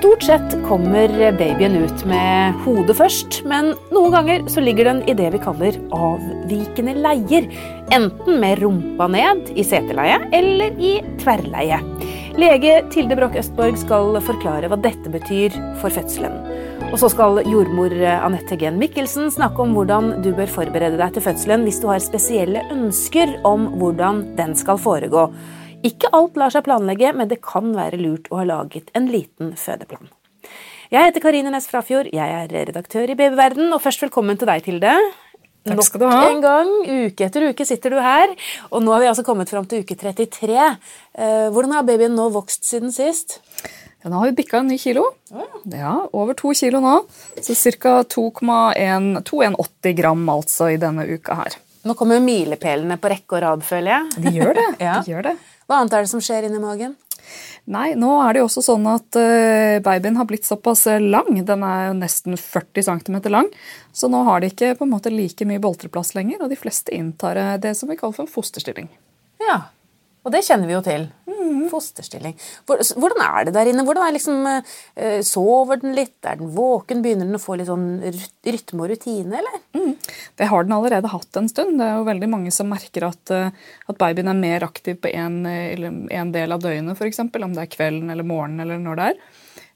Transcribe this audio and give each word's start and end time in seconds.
Stort 0.00 0.22
sett 0.22 0.54
kommer 0.68 1.32
babyen 1.38 1.74
ut 1.76 2.04
med 2.08 2.54
hodet 2.64 2.94
først, 2.96 3.42
men 3.44 3.74
noen 3.92 4.14
ganger 4.14 4.46
så 4.48 4.62
ligger 4.64 4.88
den 4.88 5.02
i 5.04 5.12
det 5.12 5.26
vi 5.34 5.40
kaller 5.44 5.76
avvikende 5.92 6.94
leier. 7.04 7.50
Enten 7.92 8.38
med 8.40 8.62
rumpa 8.62 9.10
ned 9.12 9.50
i 9.60 9.66
seteleie 9.66 10.16
eller 10.32 10.80
i 10.80 10.94
tverrleie. 11.20 11.82
Lege 12.40 12.78
Tilde 12.94 13.20
Broch 13.20 13.36
Østborg 13.36 13.76
skal 13.82 14.16
forklare 14.24 14.72
hva 14.72 14.80
dette 14.80 15.12
betyr 15.12 15.60
for 15.84 15.92
fødselen. 15.92 16.40
Og 16.88 16.96
så 17.04 17.12
skal 17.12 17.44
jordmor 17.44 17.92
Anette 17.92 18.56
Gen 18.56 18.80
Mikkelsen 18.80 19.28
snakke 19.28 19.60
om 19.60 19.76
hvordan 19.76 20.14
du 20.24 20.32
bør 20.32 20.48
forberede 20.48 20.96
deg 20.96 21.12
til 21.12 21.28
fødselen 21.28 21.68
hvis 21.68 21.84
du 21.84 21.90
har 21.92 22.00
spesielle 22.00 22.64
ønsker 22.72 23.36
om 23.44 23.68
hvordan 23.76 24.30
den 24.40 24.56
skal 24.56 24.80
foregå. 24.80 25.28
Ikke 25.86 26.10
alt 26.12 26.36
lar 26.36 26.52
seg 26.52 26.64
planlegge, 26.66 27.12
men 27.16 27.30
det 27.30 27.40
kan 27.44 27.70
være 27.76 27.98
lurt 28.00 28.28
å 28.30 28.40
ha 28.42 28.46
laget 28.48 28.90
en 28.96 29.06
liten 29.08 29.54
fødeplan. 29.56 30.10
Jeg 30.90 31.06
heter 31.06 31.22
Karine 31.22 31.52
Næss 31.54 31.68
Frafjord, 31.70 32.10
jeg 32.12 32.34
er 32.36 32.50
redaktør 32.66 33.08
i 33.12 33.16
Babyverden, 33.16 33.70
og 33.72 33.80
først 33.84 34.02
velkommen 34.04 34.36
til 34.40 34.50
deg, 34.50 34.64
Tilde. 34.66 34.94
Takk 35.68 35.82
skal 35.86 36.02
du 36.02 36.06
ha. 36.08 36.16
Nok 36.16 36.32
en 36.34 36.42
gang, 36.44 36.70
uke 37.06 37.26
etter 37.26 37.46
uke 37.52 37.66
sitter 37.68 37.94
du 37.94 38.00
her, 38.02 38.32
og 38.72 38.82
nå 38.84 38.92
har 38.94 39.04
vi 39.04 39.08
altså 39.10 39.24
kommet 39.24 39.52
fram 39.52 39.68
til 39.70 39.84
uke 39.84 39.96
33. 40.00 40.56
Eh, 40.56 41.46
hvordan 41.52 41.76
har 41.76 41.86
babyen 41.88 42.16
nå 42.16 42.30
vokst 42.34 42.64
siden 42.68 42.92
sist? 42.96 43.38
Ja, 44.00 44.08
nå 44.08 44.20
har 44.22 44.30
vi 44.30 44.38
bikka 44.40 44.62
en 44.62 44.70
ny 44.72 44.78
kilo. 44.80 45.04
Ja, 45.68 45.94
Over 46.16 46.36
to 46.36 46.52
kilo 46.56 46.80
nå. 46.80 46.94
Så 47.44 47.56
ca. 47.76 48.00
2,180 48.08 49.96
gram 50.00 50.24
altså 50.32 50.72
i 50.72 50.80
denne 50.80 51.04
uka 51.12 51.36
her. 51.42 51.58
Nå 51.84 51.94
kommer 51.96 52.20
milepælene 52.24 52.96
på 53.00 53.08
rekke 53.12 53.36
og 53.38 53.44
rad, 53.44 53.62
føler 53.64 53.94
jeg. 53.94 54.24
De 54.24 54.32
gjør 54.40 54.56
det. 54.56 54.66
Ja. 54.88 54.98
de 55.04 55.12
gjør 55.12 55.28
det. 55.30 55.36
Hva 55.70 55.78
annet 55.78 55.92
er 55.94 56.02
det 56.02 56.10
som 56.10 56.18
skjer 56.18 56.48
inni 56.48 56.58
magen? 56.58 56.96
Nei, 57.70 57.92
nå 57.94 58.08
er 58.24 58.34
det 58.34 58.40
jo 58.40 58.46
også 58.48 58.62
sånn 58.64 58.88
at 58.90 59.14
uh, 59.14 59.78
babyen 59.84 60.16
har 60.18 60.26
blitt 60.26 60.48
såpass 60.48 60.88
eh, 60.90 60.98
lang. 60.98 61.28
Den 61.46 61.62
er 61.62 61.84
jo 61.86 61.92
nesten 62.00 62.34
40 62.34 62.88
cm 62.88 63.20
lang. 63.30 63.46
Så 63.94 64.10
nå 64.10 64.24
har 64.26 64.42
de 64.42 64.50
ikke 64.50 64.72
på 64.80 64.88
en 64.88 64.90
måte 64.90 65.12
like 65.14 65.46
mye 65.46 65.62
boltreplass 65.62 66.16
lenger, 66.16 66.42
og 66.42 66.50
de 66.50 66.58
fleste 66.58 66.90
inntar 66.96 67.38
eh, 67.38 67.52
det 67.62 67.76
som 67.78 67.92
vi 67.92 67.98
kaller 68.00 68.16
for 68.18 68.26
en 68.26 68.32
fosterstilling. 68.32 68.90
Ja, 69.46 69.60
og 70.24 70.32
det 70.34 70.44
kjenner 70.46 70.68
vi 70.68 70.76
jo 70.76 70.82
til. 70.84 71.08
Fosterstilling. 71.70 72.34
Hvordan 72.66 73.20
er 73.24 73.46
det 73.46 73.54
der 73.54 73.70
inne? 73.70 73.84
Hvordan 73.86 74.06
er 74.06 74.14
liksom, 74.16 74.38
eh, 74.96 75.20
Sover 75.26 75.80
den 75.80 75.94
litt? 75.94 76.18
Er 76.24 76.36
den 76.36 76.52
våken? 76.54 77.02
Begynner 77.02 77.28
den 77.28 77.38
å 77.38 77.42
få 77.42 77.56
litt 77.56 77.68
sånn 77.68 78.02
rytme 78.44 78.84
og 78.84 78.90
rutine, 78.90 79.40
eller? 79.40 79.94
Det 80.36 80.48
har 80.50 80.64
den 80.64 80.74
allerede 80.76 81.10
hatt 81.12 81.36
en 81.36 81.48
stund. 81.48 81.78
Det 81.78 81.86
er 81.86 81.98
jo 81.98 82.08
veldig 82.08 82.28
mange 82.28 82.52
som 82.52 82.68
merker 82.68 83.06
at, 83.08 83.30
eh, 83.30 83.50
at 83.88 83.98
babyen 83.98 84.28
er 84.28 84.40
mer 84.40 84.66
aktiv 84.66 85.00
på 85.00 85.12
en, 85.14 85.44
eller 85.46 86.10
en 86.10 86.32
del 86.32 86.52
av 86.52 86.60
døgnet, 86.60 86.96
f.eks. 86.98 87.20
Om 87.20 87.54
det 87.54 87.64
er 87.64 87.74
kvelden 87.76 88.10
eller 88.10 88.26
morgenen 88.26 88.60
eller 88.66 88.78
når 88.78 88.96
det 88.96 89.06
er. 89.10 89.22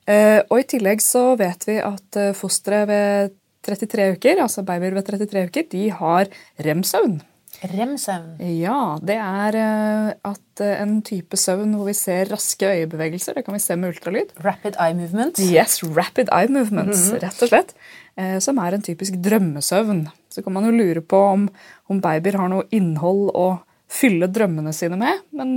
Eh, 0.06 0.42
Og 0.50 0.58
i 0.60 0.68
tillegg 0.68 1.00
så 1.00 1.36
vet 1.38 1.64
vi 1.64 1.78
at 1.80 2.10
fosteret 2.12 2.36
fostre 2.36 2.86
ved 2.86 3.38
33 3.64 4.16
uker, 4.18 4.42
altså 4.44 4.64
babyer 4.66 4.92
ved 4.92 5.06
33 5.08 5.46
uker, 5.48 5.70
de 5.70 5.88
har 5.88 6.28
rem-søvn. 6.60 7.22
Rem-søvn. 7.70 8.36
Ja, 8.58 8.98
det 9.00 9.16
er 9.16 9.56
eh, 9.58 10.08
at 10.28 10.62
eh, 10.62 10.76
en 10.82 10.98
type 11.06 11.38
søvn 11.40 11.72
hvor 11.78 11.88
vi 11.88 11.96
ser 11.96 12.28
raske 12.32 12.68
øyebevegelser. 12.68 13.38
Det 13.38 13.44
kan 13.46 13.56
vi 13.56 13.62
se 13.62 13.76
med 13.80 13.94
ultralyd. 13.94 14.34
Rapid 14.44 14.76
eye 14.76 14.96
movement. 14.98 15.40
Yes, 15.40 15.78
rapid 15.84 16.32
eye 16.34 16.50
movements, 16.52 17.08
rett 17.22 17.44
og 17.46 17.52
slett. 17.52 17.74
Eh, 18.20 18.36
som 18.44 18.60
er 18.62 18.76
en 18.76 18.84
typisk 18.84 19.16
drømmesøvn. 19.24 20.06
Så 20.34 20.44
kan 20.44 20.56
man 20.56 20.68
jo 20.68 20.74
lure 20.74 21.00
på 21.00 21.20
om, 21.32 21.48
om 21.88 22.02
babyer 22.04 22.40
har 22.40 22.50
noe 22.52 22.68
innhold 22.74 23.30
å 23.32 23.48
fylle 23.90 24.28
drømmene 24.32 24.72
sine 24.74 24.98
med, 24.98 25.22
men 25.36 25.54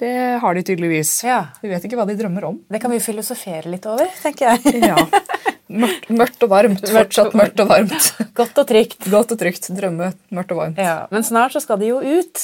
det 0.00 0.12
har 0.40 0.56
de 0.56 0.62
tydeligvis. 0.64 1.10
Ja. 1.26 1.42
Vi 1.60 1.68
vet 1.68 1.84
ikke 1.84 1.98
hva 2.00 2.06
de 2.08 2.16
drømmer 2.16 2.46
om. 2.48 2.62
Det 2.72 2.80
kan 2.80 2.90
vi 2.94 3.02
filosofere 3.02 3.68
litt 3.70 3.84
over, 3.90 4.08
tenker 4.22 4.54
jeg. 4.54 4.80
Ja. 4.88 4.96
Mørkt, 5.72 6.08
mørkt 6.12 6.44
og 6.44 6.52
varmt. 6.52 6.82
Fortsatt 6.92 7.36
mørkt 7.38 7.60
og 7.64 7.70
varmt. 7.70 8.08
Godt 8.38 8.58
og 8.62 8.68
trygt. 8.68 9.08
Godt 9.10 9.34
og 9.34 9.40
trygt. 9.40 9.70
Drømme 9.76 10.12
mørkt 10.34 10.54
og 10.54 10.60
varmt. 10.62 10.80
Ja, 10.80 11.06
Men 11.12 11.24
snart 11.26 11.56
så 11.56 11.62
skal 11.64 11.80
de 11.80 11.92
jo 11.92 12.00
ut 12.02 12.42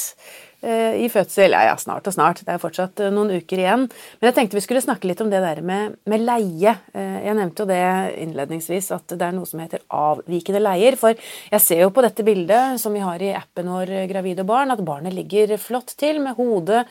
i 1.04 1.08
fødsel. 1.12 1.52
Ja, 1.54 1.62
ja, 1.68 1.76
snart 1.78 2.06
og 2.10 2.14
snart. 2.16 2.40
Det 2.44 2.50
er 2.54 2.62
fortsatt 2.62 3.00
eh, 3.04 3.12
noen 3.14 3.30
uker 3.38 3.60
igjen. 3.62 3.84
Men 4.18 4.28
jeg 4.28 4.34
tenkte 4.38 4.58
vi 4.58 4.62
skulle 4.64 4.82
snakke 4.82 5.06
litt 5.10 5.20
om 5.22 5.30
det 5.30 5.38
der 5.44 5.60
med, 5.62 5.94
med 6.10 6.24
leie. 6.26 6.72
Eh, 6.92 7.18
jeg 7.28 7.36
nevnte 7.38 7.62
jo 7.62 7.68
det 7.70 7.82
innledningsvis, 8.24 8.90
at 8.96 9.14
det 9.14 9.22
er 9.28 9.36
noe 9.36 9.46
som 9.46 9.62
heter 9.62 9.84
avvikende 9.94 10.62
leier. 10.64 10.98
For 10.98 11.14
jeg 11.14 11.62
ser 11.64 11.84
jo 11.84 11.92
på 11.94 12.02
dette 12.02 12.26
bildet 12.26 12.80
som 12.82 12.96
vi 12.96 13.04
har 13.04 13.22
i 13.22 13.30
appen 13.38 13.70
vår 13.70 13.94
eh, 14.00 14.08
Gravide 14.10 14.46
barn, 14.48 14.74
at 14.74 14.82
barnet 14.86 15.14
ligger 15.14 15.54
flott 15.62 15.94
til 16.00 16.18
med 16.24 16.34
hodet 16.38 16.84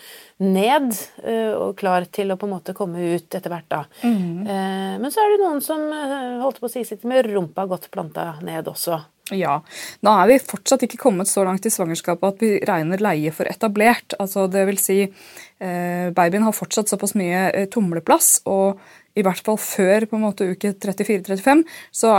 ned 0.43 0.91
eh, 1.25 1.51
og 1.57 1.75
klar 1.79 2.07
til 2.13 2.31
å 2.31 2.39
på 2.39 2.47
en 2.47 2.55
måte 2.55 2.75
komme 2.77 3.03
ut 3.17 3.35
etter 3.35 3.51
hvert. 3.51 3.67
da. 3.73 3.83
Eh, 4.03 4.95
Men 5.01 5.11
så 5.11 5.23
er 5.23 5.35
det 5.35 5.43
noen 5.43 5.61
som 5.65 5.83
eh, 5.91 6.39
holdt 6.43 6.61
på 6.61 6.69
å 6.69 6.71
si 6.71 6.85
sitter 6.87 7.09
med 7.09 7.27
rumpa 7.33 7.67
godt 7.69 7.91
planta 7.91 8.35
ned 8.45 8.67
også. 8.71 9.01
Ja. 9.35 9.57
Nå 10.05 10.13
er 10.21 10.29
vi 10.31 10.37
fortsatt 10.39 10.85
ikke 10.87 10.99
kommet 11.01 11.29
så 11.31 11.43
langt 11.47 11.65
i 11.67 11.71
svangerskapet 11.73 12.35
at 12.35 12.43
vi 12.43 12.53
regner 12.67 13.01
leie 13.03 13.33
for 13.35 13.49
etablert. 13.49 14.15
Altså, 14.21 14.45
det 14.51 14.63
vil 14.69 14.79
si, 14.81 15.01
eh, 15.03 16.07
babyen 16.15 16.47
har 16.47 16.55
fortsatt 16.55 16.91
såpass 16.91 17.15
mye 17.19 17.49
eh, 17.51 17.67
tumleplass, 17.73 18.41
og 18.47 18.79
i 19.17 19.23
hvert 19.25 19.41
fall 19.43 19.57
før 19.57 20.05
på 20.05 20.17
en 20.17 20.25
måte 20.27 20.45
uke 20.51 20.75
34-35, 20.77 21.63
så, 21.89 22.13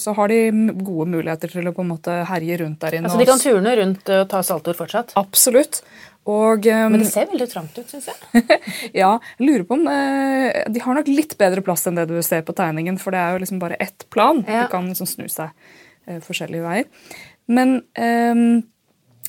så 0.00 0.14
har 0.16 0.32
de 0.32 0.40
gode 0.80 1.10
muligheter 1.12 1.52
til 1.52 1.68
å 1.68 1.74
på 1.76 1.84
en 1.84 1.92
måte 1.92 2.16
herje 2.30 2.62
rundt 2.62 2.80
der 2.80 2.96
inne. 2.96 3.10
Altså 3.10 3.20
De 3.20 3.28
kan 3.28 3.42
turne 3.42 3.76
rundt 3.82 4.12
og 4.16 4.26
ta 4.32 4.40
saltord 4.46 4.80
fortsatt. 4.80 5.14
Absolutt. 5.20 5.82
Og 6.24 6.66
eh, 6.66 6.86
Men 6.88 7.02
det 7.02 7.10
ser 7.10 7.28
veldig 7.28 7.48
trangt 7.52 7.76
ut, 7.76 7.84
syns 7.90 8.08
jeg. 8.08 8.44
ja, 9.02 9.12
jeg 9.36 9.44
lurer 9.44 9.66
på 9.68 9.76
om 9.76 9.88
eh, 9.92 10.62
De 10.72 10.80
har 10.80 10.96
nok 10.96 11.10
litt 11.12 11.36
bedre 11.40 11.64
plass 11.64 11.84
enn 11.88 12.00
det 12.00 12.06
du 12.08 12.16
ser 12.24 12.44
på 12.46 12.56
tegningen, 12.56 12.96
for 13.00 13.12
det 13.12 13.20
er 13.20 13.34
jo 13.34 13.42
liksom 13.44 13.60
bare 13.60 13.76
ett 13.82 14.06
plan. 14.14 14.40
Ja. 14.48 14.64
Du 14.64 14.72
kan 14.72 14.88
liksom 14.88 15.10
snu 15.10 15.28
seg 15.28 15.52
eh, 15.52 15.82
forskjellige 16.24 16.64
veier. 16.64 17.10
Men 17.50 17.76
eh, 17.98 18.62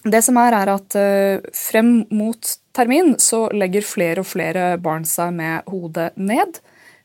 det 0.06 0.22
som 0.22 0.38
er, 0.38 0.54
er 0.54 0.72
at 0.76 0.96
eh, 1.00 1.52
frem 1.56 1.98
mot 2.14 2.56
termin 2.76 3.16
så 3.22 3.48
legger 3.56 3.86
flere 3.86 4.22
og 4.22 4.30
flere 4.30 4.76
barn 4.82 5.08
seg 5.10 5.34
med 5.38 5.70
hodet 5.72 6.12
ned. 6.16 6.60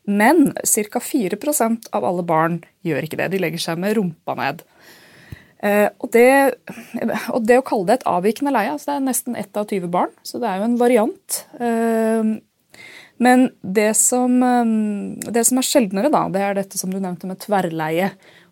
Men 0.09 0.51
ca. 0.57 1.01
4% 1.01 1.89
av 1.93 2.05
alle 2.05 2.25
barn 2.25 2.61
gjør 2.85 3.05
ikke 3.05 3.19
det. 3.21 3.31
De 3.33 3.41
legger 3.41 3.61
seg 3.61 3.81
med 3.81 3.95
rumpa 3.97 4.35
ned. 4.37 4.61
Eh, 5.61 5.87
og, 6.01 6.09
det, 6.13 6.29
og 7.33 7.43
det 7.45 7.59
å 7.61 7.65
kalle 7.65 7.89
det 7.89 7.99
et 7.99 8.07
avvikende 8.09 8.53
leie, 8.53 8.71
altså 8.73 8.91
det 8.91 8.95
er 8.97 9.09
nesten 9.09 9.37
ett 9.37 9.57
av 9.57 9.67
20 9.69 9.91
barn, 9.93 10.13
så 10.25 10.41
det 10.41 10.49
er 10.49 10.61
jo 10.61 10.69
en 10.69 10.79
variant. 10.79 11.41
Eh, 11.61 12.31
men 13.21 13.45
det 13.61 13.91
som, 13.99 14.39
eh, 14.45 14.71
det 15.29 15.45
som 15.45 15.61
er 15.61 15.67
sjeldnere, 15.67 16.09
da, 16.13 16.23
det 16.33 16.41
er 16.41 16.57
dette 16.57 16.81
som 16.81 16.93
du 16.93 16.97
nevnte 16.97 17.29
med 17.29 17.41
tverrleie. 17.43 18.09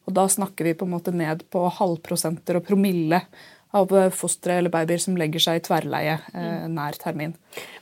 Og 0.10 0.16
da 0.18 0.26
snakker 0.26 0.66
vi 0.66 0.74
på 0.74 0.88
en 0.88 0.96
måte 0.96 1.14
ned 1.14 1.46
på 1.54 1.68
halvprosenter 1.78 2.58
og 2.58 2.66
promille 2.66 3.22
av 3.78 3.92
eh, 3.94 4.10
fostre 4.10 4.58
eller 4.58 4.74
babyer 4.74 5.02
som 5.02 5.18
legger 5.20 5.44
seg 5.44 5.60
i 5.60 5.64
tverrleie 5.68 6.18
eh, 6.34 6.66
nær 6.72 6.98
termin. 6.98 7.36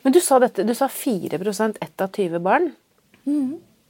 Men 0.03 0.15
du 0.15 0.19
sa 0.23 0.41
dette, 0.43 0.67
du 0.67 0.75
sa 0.75 0.89
4 0.91 1.39
ett 1.39 2.03
av 2.03 2.11
20 2.11 2.43
barn. 2.43 2.69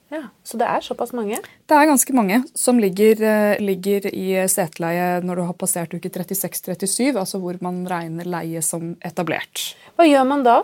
Ja, 0.09 0.21
Så 0.43 0.57
det 0.57 0.69
er 0.69 0.81
såpass 0.85 1.11
mange? 1.11 1.41
Det 1.67 1.75
er 1.75 1.89
ganske 1.89 2.13
mange 2.15 2.39
som 2.55 2.79
ligger, 2.79 3.19
eh, 3.21 3.59
ligger 3.59 4.07
i 4.13 4.47
seteleie 4.47 5.19
når 5.25 5.35
du 5.35 5.43
har 5.49 5.57
passert 5.57 5.93
uke 5.93 6.09
36-37, 6.09 7.17
altså 7.17 7.41
hvor 7.43 7.57
man 7.61 7.83
regner 7.89 8.29
leie 8.29 8.61
som 8.63 8.95
etablert. 9.03 9.73
Hva 9.97 10.07
gjør 10.07 10.29
man 10.29 10.45
da 10.45 10.61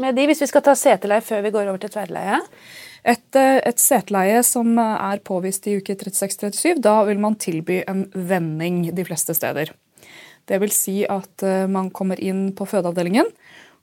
med 0.00 0.16
de, 0.16 0.24
hvis 0.26 0.40
vi 0.42 0.48
skal 0.50 0.64
ta 0.64 0.74
seteleie 0.74 1.22
før 1.22 1.44
vi 1.44 1.52
går 1.54 1.68
over 1.68 1.78
til 1.84 1.92
tverrleie? 1.92 2.40
Et, 3.04 3.36
eh, 3.36 3.60
et 3.64 3.80
seteleie 3.80 4.42
som 4.44 4.76
er 4.78 5.22
påvist 5.24 5.66
i 5.68 5.78
uke 5.80 5.96
36-37, 5.96 6.80
da 6.84 7.00
vil 7.08 7.20
man 7.22 7.38
tilby 7.40 7.80
en 7.88 8.04
vending 8.12 8.90
de 8.94 9.06
fleste 9.08 9.34
steder. 9.36 9.72
Det 10.46 10.58
vil 10.60 10.72
si 10.74 11.00
at 11.08 11.44
eh, 11.46 11.66
man 11.70 11.90
kommer 11.90 12.20
inn 12.20 12.50
på 12.56 12.68
fødeavdelingen, 12.68 13.30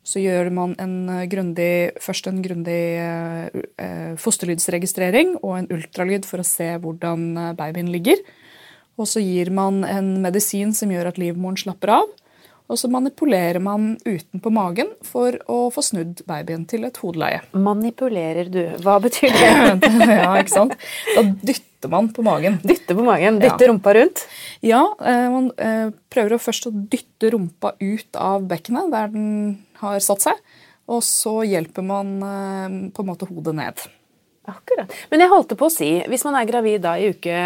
så 0.07 0.21
gjør 0.23 0.51
man 0.55 0.75
en 0.79 1.25
grundig, 1.27 1.97
først 1.99 2.29
en 2.29 2.39
grundig 2.45 2.83
eh, 3.01 4.13
fosterlydsregistrering 4.21 5.33
og 5.41 5.57
en 5.57 5.71
ultralyd 5.75 6.23
for 6.29 6.39
å 6.39 6.47
se 6.47 6.69
hvordan 6.79 7.57
babyen 7.59 7.89
ligger. 7.91 8.21
Og 8.97 9.09
så 9.09 9.19
gir 9.19 9.51
man 9.53 9.83
en 9.83 10.15
medisin 10.23 10.71
som 10.73 10.93
gjør 10.93 11.11
at 11.11 11.19
livmoren 11.19 11.59
slapper 11.59 11.91
av. 11.97 12.07
Og 12.67 12.75
så 12.81 12.89
manipulerer 12.91 13.61
man 13.63 13.93
utenpå 14.03 14.51
magen 14.51 14.89
for 15.07 15.37
å 15.47 15.59
få 15.71 15.83
snudd 15.85 16.19
babyen 16.27 16.65
til 16.67 16.83
et 16.83 16.97
hodeleie. 16.99 17.39
Manipulerer 17.55 18.49
du? 18.51 18.59
Hva 18.83 18.97
betyr 19.03 19.31
det? 19.39 19.91
ja, 20.11 20.33
ikke 20.41 20.51
sant? 20.51 20.75
Da 21.15 21.23
dytter 21.23 21.93
man 21.93 22.09
på 22.11 22.25
magen. 22.27 22.57
Dytter 22.67 22.97
på 22.99 23.05
magen? 23.07 23.39
dytter 23.39 23.67
Ja. 23.69 23.71
rumpa 23.71 23.93
rundt? 23.95 24.25
Ja, 24.65 24.81
eh, 24.99 25.27
man 25.31 25.47
eh, 25.57 25.93
prøver 26.11 26.41
først 26.43 26.67
å 26.67 26.73
dytte 26.75 27.31
rumpa 27.37 27.71
ut 27.79 28.19
av 28.19 28.43
bekkenet 28.51 28.91
der 28.91 29.13
den 29.15 29.29
har 29.79 29.99
satt 30.03 30.27
seg. 30.27 30.43
Og 30.91 30.99
så 31.07 31.37
hjelper 31.47 31.83
man 31.87 32.11
eh, 32.23 32.75
på 32.91 33.03
en 33.05 33.09
måte 33.13 33.27
hodet 33.31 33.55
ned. 33.55 33.87
Akkurat. 34.47 34.91
Men 35.11 35.23
jeg 35.23 35.31
holdt 35.31 35.55
på 35.59 35.67
å 35.67 35.71
si, 35.71 35.89
hvis 36.07 36.23
man 36.27 36.35
er 36.39 36.47
gravid 36.47 36.83
da 36.83 36.93
i 36.99 37.09
uke 37.11 37.39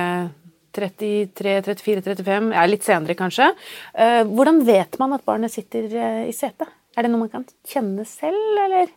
33, 0.75 1.57
34, 1.65 2.03
35, 2.05 2.51
ja, 2.55 2.65
litt 2.69 2.85
senere 2.87 3.17
kanskje, 3.19 3.51
eh, 3.93 4.21
hvordan 4.27 4.61
vet 4.67 4.97
man 5.01 5.17
at 5.17 5.25
barnet 5.27 5.53
sitter 5.53 5.91
eh, 5.91 6.23
i 6.29 6.35
setet? 6.35 6.69
Er 6.95 7.05
det 7.05 7.11
noe 7.11 7.25
man 7.25 7.31
kan 7.31 7.45
kjenne 7.67 8.05
selv, 8.07 8.59
eller? 8.65 8.91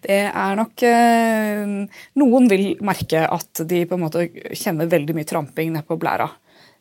Det 0.00 0.22
er 0.30 0.54
nok 0.56 0.82
eh, 0.88 1.74
Noen 2.18 2.46
vil 2.50 2.64
merke 2.86 3.26
at 3.28 3.62
de 3.68 3.84
på 3.86 3.98
en 3.98 4.04
måte 4.06 4.24
kjenner 4.56 4.88
veldig 4.90 5.18
mye 5.18 5.28
tramping 5.28 5.74
ned 5.74 5.86
på 5.86 5.98
blæra. 6.00 6.30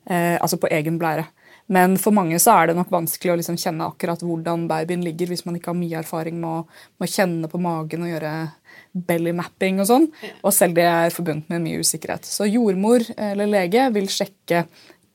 Altså 0.09 0.57
på 0.57 0.65
egen 0.73 0.95
blære. 0.97 1.27
Men 1.69 1.97
for 2.01 2.15
mange 2.15 2.39
så 2.41 2.55
er 2.57 2.69
det 2.69 2.77
nok 2.79 2.91
vanskelig 2.93 3.33
å 3.33 3.39
liksom 3.39 3.57
kjenne 3.61 3.87
akkurat 3.91 4.23
hvordan 4.25 4.65
babyen 4.69 5.03
ligger 5.05 5.29
hvis 5.29 5.45
man 5.45 5.59
ikke 5.59 5.69
har 5.69 5.77
mye 5.77 5.99
erfaring 6.01 6.39
med 6.41 6.49
å, 6.49 6.79
med 6.97 7.09
å 7.09 7.13
kjenne 7.13 7.49
på 7.51 7.61
magen 7.61 8.05
og 8.05 8.09
gjøre 8.09 8.33
belly 9.09 9.33
mapping 9.37 9.81
og 9.83 9.89
sånn. 9.89 10.07
Og 10.41 10.55
selv 10.55 10.77
det 10.79 10.87
er 10.89 11.13
forbundet 11.13 11.51
med 11.53 11.65
mye 11.65 11.83
usikkerhet. 11.83 12.25
Så 12.25 12.49
jordmor 12.49 13.05
eller 13.15 13.51
lege 13.51 13.85
vil 13.93 14.09
sjekke 14.09 14.65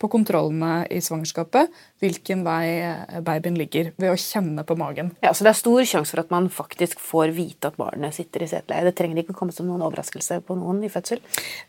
på 0.05 0.13
kontrollene 0.13 0.85
i 0.93 1.01
svangerskapet 1.03 1.73
hvilken 2.05 2.45
vei 2.45 3.21
babyen 3.25 3.57
ligger, 3.57 3.93
ved 3.97 4.13
å 4.13 4.19
kjenne 4.21 4.65
på 4.67 4.77
magen. 4.77 5.15
Ja, 5.25 5.33
Så 5.33 5.47
det 5.47 5.55
er 5.55 5.59
stor 5.59 5.87
sjanse 5.89 6.13
for 6.13 6.21
at 6.21 6.33
man 6.35 6.51
faktisk 6.53 7.01
får 7.01 7.33
vite 7.37 7.71
at 7.71 7.79
barnet 7.81 8.17
sitter 8.17 8.45
i 8.45 8.49
seteleie? 8.51 8.85
Det 8.85 8.95
trenger 8.99 9.23
ikke 9.23 9.33
å 9.33 9.39
komme 9.39 9.55
som 9.57 9.69
noen 9.69 9.85
overraskelse 9.87 10.43
på 10.45 10.59
noen 10.61 10.83
i 10.85 10.93
fødsel? 10.93 11.23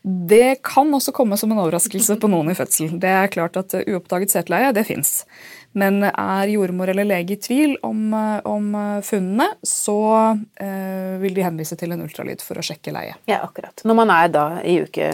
Det 0.04 0.60
kan 0.66 0.92
også 0.94 1.16
komme 1.16 1.40
som 1.40 1.54
en 1.54 1.62
overraskelse 1.64 2.20
på 2.20 2.32
noen 2.32 2.52
i 2.52 2.58
fødsel. 2.58 2.98
Det 3.00 3.14
er 3.22 3.32
klart 3.32 3.60
at 3.62 3.78
Uoppdaget 3.86 4.36
seteleie 4.36 4.74
det 4.76 4.86
fins. 4.90 5.22
Men 5.76 6.04
er 6.08 6.52
jordmor 6.54 6.92
eller 6.92 7.08
lege 7.08 7.36
i 7.36 7.40
tvil 7.42 7.78
om, 7.84 8.14
om 8.48 8.68
funnene, 9.04 9.50
så 9.64 10.00
eh, 10.56 11.16
vil 11.20 11.36
de 11.36 11.44
henvise 11.44 11.76
til 11.80 11.92
en 11.92 12.04
ultralyd 12.06 12.44
for 12.44 12.60
å 12.60 12.64
sjekke 12.64 12.94
leie. 12.96 13.18
Ja, 13.28 13.42
akkurat. 13.44 13.84
Når 13.84 14.00
man 14.00 14.14
er 14.16 14.32
da 14.32 14.46
i 14.64 14.78
uke 14.86 15.10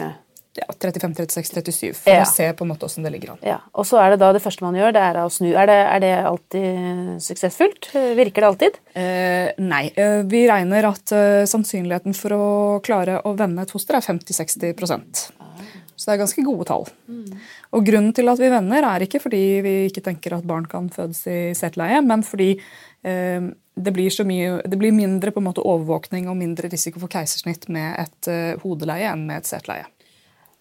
ja, 0.52 0.66
35, 0.68 1.14
36, 1.16 1.54
37, 1.54 1.94
for 1.96 2.12
ja. 2.12 2.24
å 2.26 2.28
se 2.28 2.46
på 2.52 2.66
en 2.66 2.70
måte 2.72 2.84
hvordan 2.84 3.06
det 3.06 3.12
ligger 3.14 3.32
an. 3.32 3.44
Ja, 3.46 3.58
Og 3.72 3.86
så 3.88 4.00
er 4.02 4.12
det 4.12 4.18
da 4.20 4.32
det 4.36 4.42
første 4.44 4.64
man 4.64 4.76
gjør, 4.76 4.92
det 4.92 5.04
er 5.08 5.18
å 5.22 5.28
snu. 5.32 5.48
Er 5.56 5.68
det, 5.70 5.78
er 5.94 6.02
det 6.04 6.12
alltid 6.28 7.22
suksessfullt? 7.24 7.88
Virker 8.18 8.44
det 8.44 8.50
alltid? 8.50 8.76
Eh, 8.92 9.62
nei. 9.64 9.86
Eh, 9.96 10.18
vi 10.28 10.42
regner 10.50 10.90
at 10.90 11.14
uh, 11.16 11.44
sannsynligheten 11.48 12.16
for 12.18 12.36
å 12.36 12.48
klare 12.84 13.22
å 13.24 13.32
vende 13.38 13.64
et 13.64 13.72
foster 13.72 13.96
er 13.96 14.04
50-60% 14.04 15.22
Så 15.96 16.04
det 16.04 16.12
er 16.12 16.20
ganske 16.20 16.44
gode 16.44 16.68
tall. 16.68 16.84
Mm. 17.08 17.40
Og 17.72 17.88
grunnen 17.88 18.12
til 18.12 18.28
at 18.28 18.42
vi 18.42 18.52
vender, 18.52 18.84
er 18.84 19.06
ikke 19.06 19.22
fordi 19.24 19.42
vi 19.64 19.74
ikke 19.88 20.04
tenker 20.04 20.36
at 20.36 20.46
barn 20.48 20.68
kan 20.68 20.92
fødes 20.92 21.24
i 21.32 21.38
seteleie, 21.56 22.04
men 22.04 22.26
fordi 22.28 22.50
eh, 22.58 23.48
det 23.72 23.96
blir, 23.96 24.12
mye, 24.28 24.60
det 24.68 24.76
blir, 24.76 24.92
mindre 24.92 25.32
på 25.32 25.40
en 25.40 25.48
måte 25.48 25.64
overvåkning 25.64 26.28
og 26.28 26.36
mindre 26.36 26.68
risiko 26.68 27.00
for 27.00 27.08
keisersnitt 27.08 27.70
med 27.72 27.96
et 28.04 28.28
uh, 28.28 28.60
hodeleie 28.66 29.08
enn 29.08 29.24
med 29.24 29.40
et 29.40 29.48
seteleie. 29.48 29.88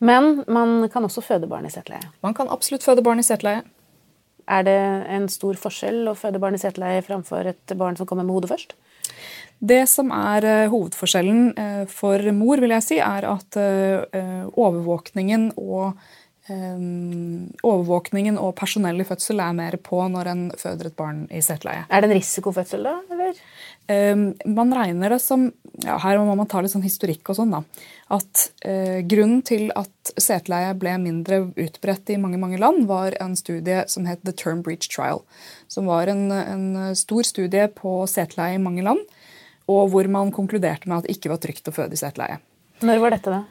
Men 0.02 0.44
man 0.50 0.90
kan 0.90 1.06
også 1.06 1.22
føde 1.22 1.50
barn 1.50 1.68
i 1.68 1.74
seteleie. 1.74 2.10
Man 2.26 2.34
kan 2.38 2.50
absolutt 2.50 2.86
føde 2.86 3.04
barn 3.06 3.22
i 3.22 3.26
seteleie. 3.26 3.62
Er 4.50 4.64
det 4.66 4.80
en 5.14 5.28
stor 5.30 5.60
forskjell 5.62 6.10
å 6.10 6.18
føde 6.18 6.42
barn 6.42 6.58
i 6.58 6.62
seteleie 6.62 7.04
framfor 7.06 7.52
et 7.54 7.76
barn 7.78 7.98
som 8.00 8.10
kommer 8.10 8.26
med 8.26 8.34
hodet 8.34 8.50
først? 8.52 8.74
Det 9.62 9.84
som 9.90 10.10
er 10.16 10.48
uh, 10.48 10.72
hovedforskjellen 10.72 11.52
uh, 11.54 11.84
for 11.90 12.32
mor, 12.34 12.62
vil 12.64 12.74
jeg 12.80 12.88
si, 12.88 12.98
er 12.98 13.28
at 13.30 13.60
uh, 13.62 14.50
overvåkningen 14.58 15.54
og 15.62 15.94
overvåkningen 16.52 18.36
og 18.42 18.56
personell 18.58 18.98
i 19.00 19.06
fødsel 19.08 19.40
er 19.40 19.54
mer 19.56 19.78
på 19.80 20.02
når 20.12 20.28
en 20.28 20.42
føder 20.60 20.90
et 20.90 20.96
barn 20.98 21.22
i 21.32 21.40
seteleie. 21.46 21.86
Er 21.88 22.02
det 22.02 22.10
en 22.10 22.16
risikofødsel, 22.18 22.90
da? 22.90 22.96
eller? 23.14 23.38
man 24.50 24.74
regner 24.76 25.14
det 25.14 25.22
som 25.24 25.46
ja, 25.86 25.96
Her 26.04 26.20
må 26.20 26.36
man 26.36 26.50
ta 26.52 26.62
litt 26.62 26.74
sånn 26.74 26.86
historikk 26.86 27.32
og 27.32 27.38
sånn, 27.40 27.56
da 27.56 27.64
at 28.12 28.48
eh, 28.68 29.00
grunnen 29.08 29.40
til 29.48 29.70
at 29.78 30.12
seteleie 30.20 30.74
ble 30.80 30.98
mindre 31.00 31.46
utbredt 31.50 32.12
i 32.12 32.20
mange 32.20 32.40
mange 32.42 32.60
land, 32.60 32.84
var 32.90 33.16
en 33.24 33.38
studie 33.40 33.86
som 33.92 34.08
het 34.10 34.24
The 34.28 34.34
Term 34.36 34.64
Breach 34.66 34.90
Trial. 34.92 35.24
Som 35.72 35.88
var 35.88 36.12
en, 36.12 36.28
en 36.32 36.66
stor 36.98 37.24
studie 37.28 37.70
på 37.76 38.02
seteleie 38.12 38.58
i 38.58 38.64
mange 38.64 38.84
land, 38.86 39.06
og 39.72 39.94
hvor 39.94 40.10
man 40.12 40.34
konkluderte 40.36 40.90
med 40.90 41.00
at 41.00 41.08
det 41.08 41.16
ikke 41.16 41.32
var 41.32 41.42
trygt 41.44 41.72
å 41.72 41.76
føde 41.76 41.96
i 41.96 42.02
seteleie. 42.02 42.42
Når 42.84 43.04
var 43.04 43.16
dette, 43.16 43.32
da? 43.32 43.42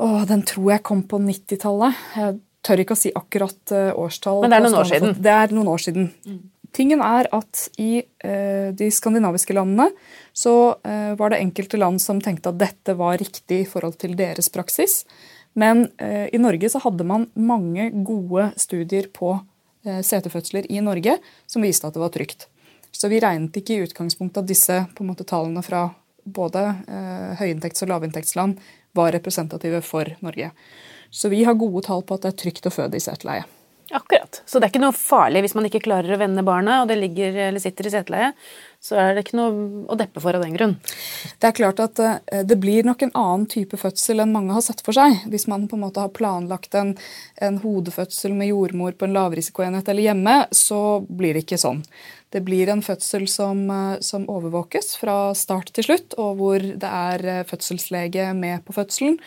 Åh, 0.00 0.22
den 0.28 0.44
tror 0.48 0.72
jeg 0.74 0.84
kom 0.84 1.04
på 1.08 1.20
90-tallet. 1.22 2.04
Jeg 2.16 2.38
tør 2.66 2.82
ikke 2.84 2.96
å 2.96 3.00
si 3.00 3.12
akkurat 3.16 3.72
uh, 3.72 3.92
årstall. 4.00 4.42
Men 4.44 4.52
det 4.52 4.58
er 4.58 4.66
noen 4.66 4.80
år 4.80 4.90
siden? 4.90 5.14
Det 5.16 5.36
er 5.36 5.54
noen 5.56 5.70
år 5.70 5.84
siden. 5.84 6.10
Mm. 6.28 6.40
Tingen 6.76 7.02
er 7.02 7.26
at 7.34 7.64
i 7.82 8.02
uh, 8.02 8.70
de 8.76 8.88
skandinaviske 8.94 9.54
landene 9.56 9.88
så 10.36 10.54
uh, 10.78 11.12
var 11.18 11.32
det 11.32 11.40
enkelte 11.42 11.80
land 11.80 11.98
som 12.02 12.20
tenkte 12.22 12.52
at 12.52 12.60
dette 12.60 12.94
var 12.98 13.18
riktig 13.18 13.64
i 13.64 13.68
forhold 13.68 13.98
til 14.00 14.14
deres 14.18 14.50
praksis. 14.54 15.02
Men 15.58 15.88
uh, 16.02 16.28
i 16.30 16.38
Norge 16.38 16.70
så 16.70 16.82
hadde 16.84 17.06
man 17.06 17.26
mange 17.34 17.90
gode 18.06 18.52
studier 18.60 19.10
på 19.12 19.38
setefødsler 19.80 20.66
i 20.68 20.76
Norge 20.84 21.14
som 21.48 21.62
viste 21.64 21.88
at 21.88 21.94
det 21.96 22.02
var 22.02 22.10
trygt. 22.12 22.42
Så 22.92 23.08
vi 23.08 23.16
regnet 23.22 23.54
ikke 23.56 23.78
i 23.78 23.86
utgangspunktet 23.86 24.42
at 24.42 24.50
disse 24.50 24.74
på 24.92 25.00
en 25.00 25.08
måte, 25.08 25.24
tallene 25.24 25.62
fra 25.64 25.86
både 26.28 26.66
høyinntekts- 27.40 27.86
og 27.86 27.88
lavinntektsland 27.94 28.60
var 28.92 29.14
representative 29.16 29.80
for 29.80 30.10
Norge. 30.20 30.50
Så 31.08 31.32
vi 31.32 31.40
har 31.48 31.56
gode 31.56 31.80
tall 31.88 32.04
på 32.04 32.18
at 32.18 32.26
det 32.26 32.34
er 32.34 32.38
trygt 32.44 32.68
å 32.68 32.74
føde 32.74 33.00
i 33.00 33.06
seteleie. 33.06 33.48
Akkurat. 33.90 34.42
Så 34.46 34.58
det 34.58 34.68
er 34.68 34.70
ikke 34.70 34.82
noe 34.84 34.94
farlig 34.94 35.40
hvis 35.42 35.56
man 35.58 35.66
ikke 35.66 35.82
klarer 35.82 36.14
å 36.14 36.18
vende 36.20 36.44
barnet, 36.46 36.82
og 36.82 36.90
det 36.90 36.98
ligger 37.00 37.34
eller 37.48 37.62
sitter 37.62 37.88
i 37.88 37.90
seteleie. 37.90 38.28
Så 38.80 38.94
er 38.96 39.16
det 39.16 39.24
ikke 39.24 39.36
noe 39.36 39.88
å 39.90 39.96
deppe 39.98 40.22
for 40.22 40.36
av 40.36 40.44
den 40.44 40.54
grunn. 40.54 40.76
Det 41.42 41.48
er 41.48 41.56
klart 41.56 41.82
at 41.82 42.00
eh, 42.00 42.44
det 42.46 42.56
blir 42.62 42.86
nok 42.86 43.02
en 43.04 43.12
annen 43.18 43.48
type 43.50 43.76
fødsel 43.80 44.22
enn 44.22 44.32
mange 44.32 44.54
har 44.54 44.64
sett 44.64 44.80
for 44.86 44.96
seg. 44.96 45.26
Hvis 45.32 45.48
man 45.50 45.66
på 45.68 45.76
en 45.76 45.84
måte 45.84 46.04
har 46.04 46.14
planlagt 46.14 46.78
en, 46.78 46.94
en 47.42 47.60
hodefødsel 47.64 48.32
med 48.38 48.52
jordmor 48.52 48.94
på 48.96 49.08
en 49.08 49.18
lavrisikoenhet 49.18 49.90
eller 49.90 50.06
hjemme, 50.06 50.38
så 50.54 50.80
blir 51.04 51.34
det 51.34 51.44
ikke 51.44 51.60
sånn. 51.60 51.82
Det 52.30 52.44
blir 52.46 52.70
en 52.70 52.84
fødsel 52.86 53.26
som, 53.28 53.66
eh, 53.74 54.00
som 54.06 54.28
overvåkes 54.30 54.94
fra 55.02 55.34
start 55.34 55.74
til 55.74 55.90
slutt, 55.90 56.14
og 56.22 56.38
hvor 56.38 56.62
det 56.62 56.94
er 57.04 57.26
eh, 57.26 57.46
fødselslege 57.50 58.30
med 58.38 58.62
på 58.64 58.78
fødselen 58.78 59.18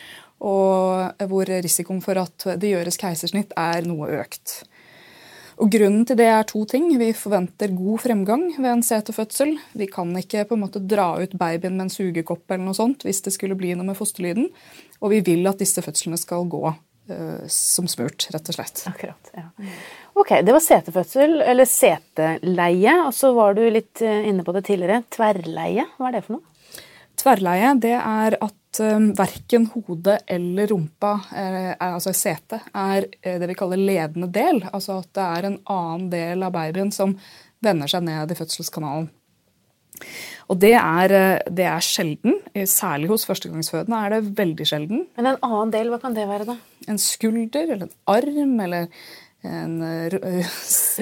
og 0.44 1.24
hvor 1.32 1.48
risikoen 1.48 2.02
for 2.04 2.20
at 2.20 2.48
det 2.60 2.74
gjøres 2.74 3.00
keisersnitt, 3.00 3.56
er 3.56 3.88
noe 3.88 4.12
økt. 4.20 4.62
Og 5.62 5.70
Grunnen 5.74 6.06
til 6.08 6.18
det 6.18 6.28
er 6.32 6.46
to 6.50 6.64
ting. 6.70 6.88
Vi 6.98 7.12
forventer 7.16 7.74
god 7.76 8.02
fremgang 8.04 8.48
ved 8.58 8.70
en 8.72 8.86
setefødsel. 8.86 9.54
Vi 9.78 9.88
kan 9.92 10.10
ikke 10.18 10.48
på 10.50 10.58
en 10.58 10.64
måte 10.66 10.82
dra 10.82 11.14
ut 11.22 11.36
babyen 11.38 11.78
med 11.78 11.88
en 11.88 11.94
sugekopp 11.94 12.50
eller 12.50 12.66
noe 12.66 12.78
sånt 12.78 13.06
hvis 13.06 13.22
det 13.26 13.36
skulle 13.36 13.58
bli 13.60 13.76
noe 13.78 13.92
med 13.92 14.00
fosterlyden. 14.00 14.50
Og 15.04 15.14
vi 15.14 15.22
vil 15.26 15.46
at 15.50 15.62
disse 15.62 15.84
fødslene 15.86 16.18
skal 16.20 16.48
gå 16.50 16.64
uh, 16.72 17.44
som 17.52 17.90
smurt, 17.92 18.28
rett 18.34 18.50
og 18.50 18.58
slett. 18.58 18.84
Akkurat, 18.90 19.34
ja. 19.38 19.46
Ok, 20.18 20.36
Det 20.46 20.56
var 20.56 20.64
setefødsel, 20.64 21.40
eller 21.42 21.70
seteleie. 21.70 22.98
Og 23.06 23.14
så 23.18 23.34
var 23.38 23.56
du 23.58 23.64
litt 23.70 24.02
eh, 24.06 24.28
inne 24.30 24.46
på 24.46 24.54
det 24.58 24.66
tidligere. 24.68 25.04
Tverrleie, 25.14 25.88
hva 25.98 26.10
er 26.10 26.18
det 26.18 26.26
for 26.26 26.38
noe? 26.40 26.84
Tverrleie 27.18 27.72
det 27.82 27.96
er 27.98 28.38
at 28.42 28.58
um, 28.82 29.10
verken 29.18 29.68
hodet 29.74 30.20
eller 30.32 30.70
rumpa, 30.72 31.14
eh, 31.36 31.58
er, 31.72 31.92
altså 31.94 32.14
setet, 32.16 32.66
er 32.74 33.08
eh, 33.22 33.40
det 33.42 33.50
vi 33.52 33.58
kaller 33.58 33.82
ledende 33.82 34.30
del. 34.34 34.64
Altså 34.72 35.00
at 35.02 35.12
det 35.16 35.26
er 35.26 35.50
en 35.50 35.60
annen 35.74 36.08
del 36.14 36.46
av 36.46 36.54
babyen 36.56 36.94
som 36.94 37.18
vender 37.64 37.92
seg 37.92 38.06
ned 38.08 38.34
i 38.34 38.38
fødselskanalen. 38.38 39.10
Og 40.52 40.60
det 40.60 40.74
er, 40.76 41.14
eh, 41.16 41.52
det 41.54 41.68
er 41.70 41.86
sjelden. 41.86 42.40
Særlig 42.68 43.12
hos 43.14 43.28
førstegangsfødende 43.30 44.00
er 44.00 44.16
det 44.16 44.38
veldig 44.40 44.68
sjelden. 44.68 45.06
Men 45.18 45.34
en 45.34 45.44
annen 45.44 45.74
del, 45.74 45.92
hva 45.94 46.02
kan 46.02 46.16
det 46.18 46.28
være, 46.30 46.50
da? 46.50 46.58
En 46.88 47.00
skulder 47.00 47.70
eller 47.70 47.88
en 47.88 47.98
arm 48.12 48.60
eller 48.60 48.90
en 49.44 49.76
uh, 49.82 50.54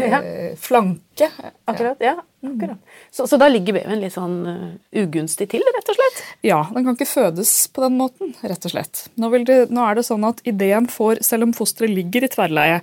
ja. 0.01 0.21
flanke. 0.57 1.29
Akkurat, 1.69 2.01
ja. 2.01 2.15
akkurat. 2.45 2.79
Så, 3.11 3.27
så, 3.27 3.37
da 3.41 3.47
ligger 3.51 3.77
babyen 3.77 4.01
litt 4.01 4.15
sånn 4.15 4.41
ugunstig 4.97 5.49
til, 5.51 5.65
rett 5.77 5.93
og 5.93 5.99
slett? 5.99 6.23
Ja, 6.47 6.63
den 6.73 6.87
kan 6.87 6.97
ikke 6.97 7.09
fødes 7.09 7.53
på 7.73 7.85
den 7.85 7.99
måten, 8.01 8.33
rett 8.41 8.65
og 8.67 8.73
slett. 8.73 9.05
Nå, 9.21 9.31
det, 9.45 9.63
nå 9.69 9.85
er 9.85 9.99
det 9.99 10.07
sånn 10.09 10.25
at 10.27 10.43
ideen 10.49 10.89
får, 10.91 11.21
selv 11.27 11.49
om 11.49 11.55
fosteret 11.57 11.93
ligger 11.93 12.25
i 12.25 12.31
tverrleie, 12.33 12.81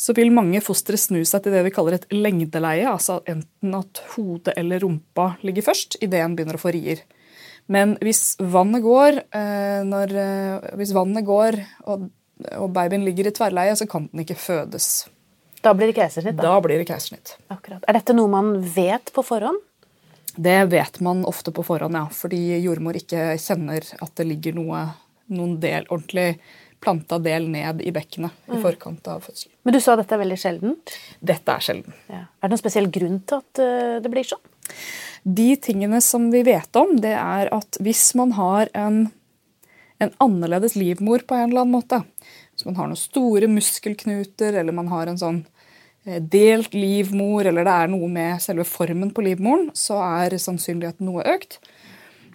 så 0.00 0.14
vil 0.16 0.32
mange 0.32 0.62
fostre 0.64 0.96
snu 1.00 1.20
seg 1.28 1.44
til 1.44 1.54
det 1.54 1.64
vi 1.66 1.72
kaller 1.74 1.98
et 1.98 2.06
lengdeleie, 2.14 2.86
altså 2.88 3.18
enten 3.28 3.74
at 3.76 4.00
hodet 4.14 4.54
eller 4.60 4.80
rumpa 4.84 5.34
ligger 5.44 5.66
først 5.66 5.98
idet 6.00 6.22
en 6.24 6.36
begynner 6.38 6.56
å 6.56 6.62
få 6.62 6.72
rier. 6.72 7.02
Men 7.70 7.94
hvis 8.02 8.34
vannet 8.40 8.82
går, 8.82 9.20
eh, 9.36 9.82
når, 9.86 10.14
eh, 10.22 10.70
hvis 10.80 10.94
vannet 10.96 11.26
går 11.26 11.60
og 11.86 12.08
og 12.58 12.70
babyen 12.74 13.04
ligger 13.06 13.30
i 13.30 13.34
tverrleie, 13.36 13.74
så 13.76 13.86
kan 13.90 14.08
den 14.12 14.24
ikke 14.24 14.38
fødes. 14.40 15.08
Da 15.60 15.74
blir 15.76 15.90
det 15.90 15.98
keisersnitt? 15.98 16.38
Da, 16.38 16.46
da 16.48 16.60
blir 16.64 16.80
det 16.80 16.88
keisersnitt. 16.88 17.34
Akkurat. 17.52 17.84
Er 17.88 17.98
dette 17.98 18.16
noe 18.16 18.30
man 18.32 18.54
vet 18.74 19.12
på 19.14 19.24
forhånd? 19.26 19.60
Det 20.40 20.64
vet 20.72 21.00
man 21.04 21.24
ofte 21.28 21.52
på 21.52 21.64
forhånd, 21.66 21.98
ja. 21.98 22.06
Fordi 22.14 22.40
jordmor 22.62 22.96
ikke 22.96 23.34
kjenner 23.40 23.84
at 24.00 24.14
det 24.16 24.28
ligger 24.30 24.56
noe, 24.56 24.86
noen 25.34 25.58
del, 25.60 25.88
ordentlig 25.90 26.38
planta 26.80 27.18
del 27.20 27.48
ned 27.52 27.82
i 27.84 27.92
bekkenet 27.92 28.32
mm. 28.46 28.56
i 28.56 28.62
forkant 28.62 29.10
av 29.12 29.26
fødselen. 29.26 29.52
Men 29.68 29.76
du 29.76 29.80
sa 29.84 29.98
dette 30.00 30.16
er 30.16 30.22
veldig 30.22 30.38
sjeldent? 30.40 30.94
Dette 31.20 31.56
er 31.56 31.66
sjelden. 31.66 31.96
Ja. 32.08 32.24
Er 32.24 32.48
det 32.48 32.54
noen 32.54 32.62
spesiell 32.62 32.88
grunn 32.94 33.20
til 33.28 33.42
at 33.42 33.60
uh, 33.60 33.96
det 34.00 34.12
blir 34.12 34.24
sånn? 34.26 34.42
De 35.20 35.50
tingene 35.60 36.00
som 36.00 36.30
vi 36.32 36.40
vet 36.46 36.80
om, 36.80 36.94
det 37.02 37.12
er 37.18 37.50
at 37.52 37.76
hvis 37.84 38.06
man 38.16 38.32
har 38.38 38.70
en 38.72 39.10
en 40.00 40.12
annerledes 40.24 40.76
livmor 40.80 41.24
på 41.26 41.36
en 41.36 41.50
eller 41.50 41.64
annen 41.64 41.76
måte. 41.76 42.02
Så 42.56 42.68
man 42.68 42.78
har 42.80 42.90
noen 42.90 43.00
store 43.00 43.48
muskelknuter, 43.50 44.56
eller 44.60 44.76
man 44.76 44.88
har 44.92 45.10
en 45.10 45.20
sånn 45.20 45.42
eh, 46.06 46.20
delt 46.20 46.74
livmor, 46.76 47.48
eller 47.48 47.68
det 47.68 47.76
er 47.76 47.92
noe 47.92 48.08
med 48.12 48.40
selve 48.44 48.66
formen 48.68 49.12
på 49.16 49.24
livmoren, 49.26 49.70
så 49.76 50.00
er 50.04 50.38
sannsynligheten 50.38 51.08
noe 51.08 51.26
økt. 51.36 51.60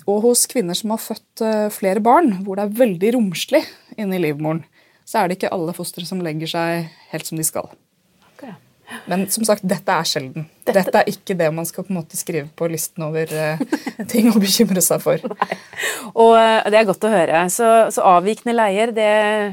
og 0.05 0.22
hos 0.22 0.45
kvinner 0.45 0.77
som 0.77 0.91
har 0.93 1.01
født 1.01 1.41
eh, 1.41 1.69
flere 1.74 2.03
barn, 2.05 2.43
hvor 2.45 2.60
det 2.60 2.67
er 2.67 2.77
veldig 2.84 3.15
romslig 3.17 3.63
inni 3.98 4.22
livmoren, 4.22 4.62
så 5.05 5.22
er 5.22 5.27
det 5.27 5.39
ikke 5.39 5.53
alle 5.53 5.74
fostre 5.74 6.05
som 6.05 6.22
legger 6.22 6.50
seg 6.50 6.93
helt 7.10 7.25
som 7.25 7.41
de 7.41 7.45
skal. 7.45 7.72
Men 9.09 9.25
som 9.33 9.45
sagt, 9.47 9.65
dette 9.65 9.91
er 9.91 10.07
sjelden. 10.07 10.45
Dette, 10.65 10.81
dette 10.81 11.01
er 11.01 11.09
ikke 11.09 11.35
det 11.37 11.47
man 11.53 11.65
skal 11.67 11.85
på 11.85 11.93
en 11.93 11.99
måte 11.99 12.17
skrive 12.17 12.47
på 12.57 12.67
listen 12.69 13.05
over 13.05 13.29
uh, 13.29 13.61
ting 14.11 14.31
å 14.31 14.41
bekymre 14.41 14.81
seg 14.81 15.01
for. 15.03 15.21
Nei. 15.21 15.57
Og 16.13 16.33
uh, 16.33 16.65
Det 16.73 16.79
er 16.79 16.87
godt 16.89 17.05
å 17.05 17.11
høre. 17.13 17.43
Så, 17.53 17.69
så, 17.93 18.05
avvikende 18.15 18.55
leier 18.57 18.93
det 18.95 19.11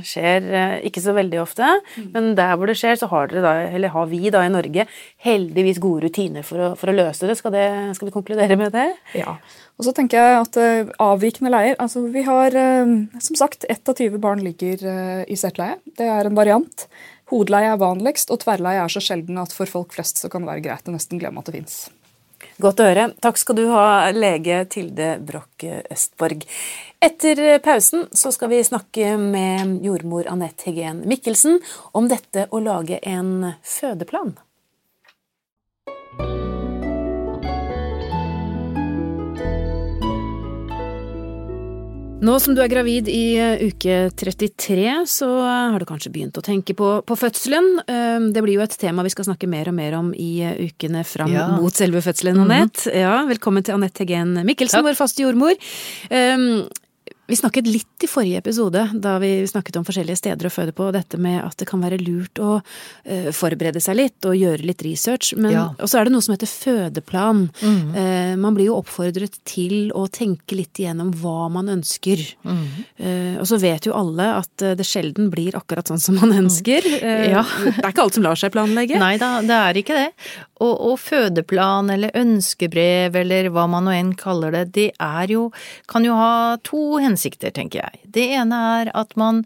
skjer 0.08 0.48
uh, 0.48 0.76
ikke 0.88 1.02
så 1.04 1.16
veldig 1.16 1.42
ofte. 1.42 1.68
Mm. 1.96 2.08
Men 2.14 2.30
der 2.38 2.54
hvor 2.56 2.70
det 2.70 2.78
skjer, 2.80 2.96
så 3.00 3.08
har, 3.12 3.32
da, 3.32 3.54
har 3.96 4.08
vi 4.12 4.32
da 4.32 4.44
i 4.46 4.52
Norge 4.52 4.86
heldigvis 5.24 5.82
gode 5.82 6.08
rutiner 6.08 6.46
for 6.46 6.70
å, 6.70 6.72
for 6.80 6.92
å 6.92 6.96
løse 6.96 7.28
det. 7.28 7.36
Skal, 7.40 7.56
det. 7.56 7.68
skal, 7.98 8.08
vi 8.08 8.16
konkludere 8.16 8.56
med 8.60 8.72
det? 8.76 8.88
Ja. 9.18 9.36
Og 9.80 9.88
så 9.88 9.92
tenker 9.96 10.20
jeg 10.20 10.40
at 10.42 10.56
avvikende 11.00 11.50
leier 11.50 11.78
altså 11.80 12.02
Vi 12.12 12.22
har 12.26 12.52
som 12.52 13.38
sagt 13.38 13.64
ett 13.72 13.88
av 13.88 13.96
20 13.98 14.20
barn 14.22 14.42
ligger 14.44 14.84
i 15.24 15.36
settleie. 15.40 15.80
Det 15.98 16.06
er 16.06 16.28
en 16.28 16.36
variant. 16.36 16.86
Hodeleie 17.32 17.72
er 17.72 17.80
vanligst, 17.80 18.30
og 18.30 18.42
tverrleie 18.44 18.84
er 18.84 18.92
så 18.92 19.00
sjelden 19.02 19.40
at 19.40 19.54
for 19.56 19.70
folk 19.70 19.96
flest 19.96 20.20
så 20.20 20.30
kan 20.32 20.44
det 20.44 20.52
være 20.52 20.64
greit 20.68 20.88
å 20.88 20.94
nesten 20.94 21.20
glemme 21.22 21.40
at 21.40 21.48
det 21.48 21.56
fins. 21.56 21.82
Godt 22.62 22.82
å 22.82 22.86
høre. 22.86 23.08
Takk 23.22 23.38
skal 23.40 23.56
du 23.58 23.64
ha, 23.70 24.10
lege 24.14 24.62
Tilde 24.70 25.14
Broch 25.24 25.64
Østborg. 25.64 26.44
Etter 27.02 27.40
pausen 27.64 28.06
så 28.14 28.32
skal 28.34 28.52
vi 28.52 28.62
snakke 28.66 29.16
med 29.18 29.80
jordmor 29.86 30.28
Anette 30.30 30.68
Hegen 30.68 31.02
Mikkelsen 31.08 31.60
om 31.96 32.10
dette 32.10 32.48
å 32.50 32.62
lage 32.62 33.00
en 33.08 33.52
fødeplan. 33.66 34.36
Nå 42.22 42.36
som 42.38 42.54
du 42.54 42.60
er 42.62 42.70
gravid 42.70 43.08
i 43.10 43.34
eh, 43.34 43.64
uke 43.66 43.96
33, 44.14 44.84
så 45.10 45.28
har 45.42 45.82
du 45.82 45.86
kanskje 45.88 46.12
begynt 46.14 46.36
å 46.38 46.44
tenke 46.44 46.74
på, 46.78 46.90
på, 47.02 47.16
fødselen. 47.18 47.80
Eh, 47.82 48.28
det 48.34 48.44
blir 48.44 48.60
jo 48.60 48.62
et 48.62 48.76
tema 48.78 49.02
vi 49.02 49.10
skal 49.10 49.26
snakke 49.26 49.50
mer 49.50 49.72
og 49.72 49.74
mer 49.74 49.96
om 49.98 50.12
i 50.14 50.30
eh, 50.46 50.60
ukene 50.68 51.02
fram 51.08 51.32
ja. 51.34 51.48
mot 51.58 51.74
selve 51.74 52.02
fødselen, 52.04 52.38
Anette. 52.44 52.86
Mm 52.86 52.94
-hmm. 52.94 53.00
Ja, 53.00 53.16
velkommen 53.26 53.66
til 53.66 53.74
Anette 53.74 54.04
Hegen 54.04 54.38
Mikkelsen, 54.46 54.78
Takk. 54.78 54.86
vår 54.86 55.00
faste 55.02 55.22
jordmor. 55.22 55.58
Vi 57.32 57.36
snakket 57.36 57.66
litt 57.66 58.04
i 58.04 58.08
forrige 58.10 58.42
episode, 58.42 58.82
da 58.92 59.14
vi 59.18 59.46
snakket 59.48 59.78
om 59.80 59.84
forskjellige 59.88 60.18
steder 60.20 60.50
å 60.50 60.52
føde 60.52 60.74
på, 60.76 60.90
dette 60.92 61.16
med 61.16 61.38
at 61.40 61.56
det 61.56 61.64
kan 61.70 61.80
være 61.80 61.96
lurt 62.02 62.36
å 62.44 62.58
uh, 62.60 63.30
forberede 63.32 63.80
seg 63.80 63.96
litt 63.96 64.28
og 64.28 64.36
gjøre 64.36 64.66
litt 64.68 64.84
research. 64.84 65.30
Men 65.40 65.54
ja. 65.54 65.62
så 65.80 65.96
er 65.96 66.04
det 66.04 66.12
noe 66.12 66.20
som 66.26 66.34
heter 66.34 66.50
fødeplan. 66.50 67.46
Mm. 67.62 67.78
Uh, 67.96 68.34
man 68.42 68.58
blir 68.58 68.68
jo 68.68 68.76
oppfordret 68.82 69.40
til 69.48 69.88
å 69.96 70.04
tenke 70.12 70.58
litt 70.58 70.76
igjennom 70.82 71.14
hva 71.22 71.48
man 71.54 71.72
ønsker. 71.72 72.20
Mm. 72.44 72.62
Uh, 73.00 73.40
og 73.40 73.48
så 73.48 73.56
vet 73.64 73.88
jo 73.88 73.96
alle 73.96 74.28
at 74.42 74.66
det 74.76 74.84
sjelden 74.84 75.32
blir 75.32 75.56
akkurat 75.56 75.88
sånn 75.88 76.04
som 76.04 76.20
man 76.20 76.36
ønsker. 76.42 76.84
Ja. 77.32 77.42
det 77.44 77.78
er 77.78 77.92
ikke 77.92 78.02
alt 78.02 78.16
som 78.16 78.24
lar 78.24 78.38
seg 78.38 78.52
planlegge. 78.52 78.98
Nei 79.00 79.14
da, 79.20 79.38
det 79.46 79.56
er 79.56 79.78
ikke 79.78 79.94
det. 79.96 80.08
Og, 80.62 80.72
og, 80.92 80.98
fødeplan 81.00 81.90
eller 81.92 82.14
ønskebrev 82.18 83.16
eller 83.22 83.48
hva 83.52 83.66
man 83.70 83.86
nå 83.88 83.94
enn 83.96 84.12
kaller 84.18 84.54
det, 84.54 84.64
det 84.76 84.88
er 85.02 85.32
jo 85.32 85.48
Kan 85.90 86.06
jo 86.06 86.14
ha 86.16 86.58
to 86.64 86.98
hensikter, 87.02 87.21
tenker 87.30 87.82
jeg. 87.82 88.02
Det 88.04 88.26
ene 88.36 88.62
er 88.82 88.92
at 88.94 89.16
man 89.16 89.44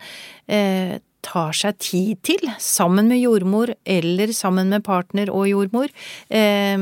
eh, 0.49 0.99
tar 1.27 1.57
seg 1.57 1.79
tid 1.83 2.23
til, 2.27 2.51
sammen 2.63 3.09
med 3.11 3.21
jordmor 3.21 3.75
eller 3.85 4.33
sammen 4.33 4.71
med 4.71 4.85
partner 4.87 5.33
og 5.33 5.49
jordmor, 5.51 5.91
eh, 6.31 6.79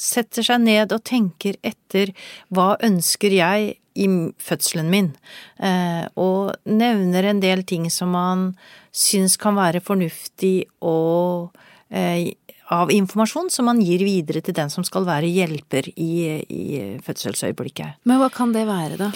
setter 0.00 0.46
seg 0.46 0.64
ned 0.64 0.92
og 0.94 1.04
tenker 1.04 1.58
etter 1.62 2.14
hva 2.48 2.74
ønsker 2.82 3.34
jeg 3.34 3.76
i 4.00 4.06
fødselen 4.40 4.90
min, 4.90 5.10
eh, 5.58 6.06
og 6.16 6.54
nevner 6.64 7.26
en 7.26 7.40
del 7.42 7.64
ting 7.66 7.88
som 7.90 8.14
man 8.14 8.52
syns 8.92 9.36
kan 9.36 9.58
være 9.58 9.82
fornuftig 9.84 10.68
og 10.80 11.50
eh, 11.90 12.30
av 12.70 12.92
informasjon 12.94 13.50
som 13.50 13.66
man 13.66 13.80
gir 13.82 14.02
videre 14.06 14.42
til 14.46 14.54
den 14.54 14.70
som 14.70 14.86
skal 14.86 15.04
være 15.08 15.26
hjelper 15.26 15.90
i, 15.96 16.12
i 16.46 16.64
fødselsøyeblikket. 17.02 17.98
Men 18.06 18.22
hva 18.22 18.30
kan 18.32 18.54
det 18.54 18.62
være, 18.68 18.98
da? 19.00 19.10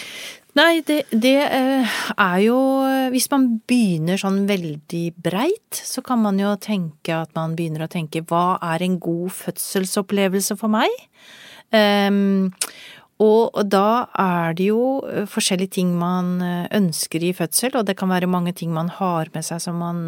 Nei, 0.54 0.84
det, 0.86 1.00
det, 1.10 1.34
eh, 1.50 1.94
er 2.14 2.36
jo 2.44 2.58
Hvis 3.10 3.26
man 3.32 3.48
begynner 3.66 4.20
sånn 4.20 4.44
veldig 4.46 5.04
breit, 5.18 5.74
så 5.74 6.02
kan 6.04 6.22
man 6.22 6.38
jo 6.38 6.52
tenke 6.62 7.16
at 7.16 7.32
man 7.34 7.56
begynner 7.58 7.86
å 7.86 7.90
tenke 7.90 8.22
hva 8.30 8.60
er 8.62 8.84
en 8.86 9.00
god 9.02 9.34
fødselsopplevelse 9.34 10.56
for 10.60 10.70
meg? 10.72 10.90
Um, 11.74 12.52
og 13.22 13.54
da 13.70 14.08
er 14.18 14.56
det 14.58 14.66
jo 14.72 14.98
eh, 15.06 15.26
forskjellige 15.30 15.76
ting 15.76 15.92
man 15.98 16.40
eh, 16.42 16.66
ønsker 16.74 17.22
i 17.22 17.34
fødsel, 17.36 17.76
og 17.78 17.86
det 17.86 17.94
kan 18.00 18.10
være 18.10 18.30
mange 18.30 18.52
ting 18.56 18.72
man 18.74 18.90
har 18.90 19.30
med 19.34 19.46
seg 19.46 19.60
som 19.62 19.78
man 19.78 20.00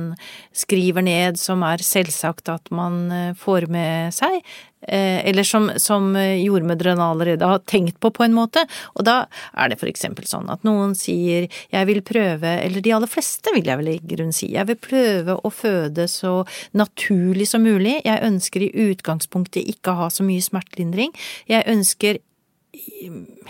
skriver 0.51 1.07
ned, 1.07 1.39
som 1.39 1.63
er 1.63 1.85
selvsagt 1.87 2.51
at 2.51 2.73
man 2.75 3.05
eh, 3.15 3.35
får 3.39 3.69
med 3.71 4.17
seg. 4.17 4.43
Eller 4.87 5.43
som, 5.43 5.65
som 5.83 6.13
jordmødrene 6.15 7.03
allerede 7.03 7.47
har 7.49 7.63
tenkt 7.67 7.97
på, 7.99 8.13
på 8.15 8.23
en 8.23 8.35
måte. 8.37 8.61
Og 8.95 9.03
da 9.09 9.17
er 9.59 9.73
det 9.73 9.81
for 9.81 9.91
eksempel 9.91 10.29
sånn 10.31 10.47
at 10.53 10.63
noen 10.69 10.93
sier 10.95 11.49
jeg 11.73 11.89
vil 11.89 12.05
prøve, 12.07 12.53
eller 12.63 12.85
de 12.85 12.93
aller 12.95 13.11
fleste 13.11 13.51
vil 13.57 13.67
jeg 13.67 13.81
vel 13.81 13.91
i 13.91 13.97
grunnen 13.99 14.37
si, 14.37 14.53
jeg 14.55 14.69
vil 14.69 14.79
prøve 14.79 15.41
å 15.41 15.51
føde 15.51 16.07
så 16.13 16.37
naturlig 16.77 17.49
som 17.51 17.67
mulig. 17.67 17.97
Jeg 18.07 18.23
ønsker 18.29 18.63
i 18.69 18.71
utgangspunktet 18.93 19.67
ikke 19.75 19.97
å 19.97 20.05
ha 20.05 20.13
så 20.13 20.29
mye 20.29 20.45
smertelindring. 20.45 21.17
Jeg 21.51 21.67
ønsker 21.73 22.23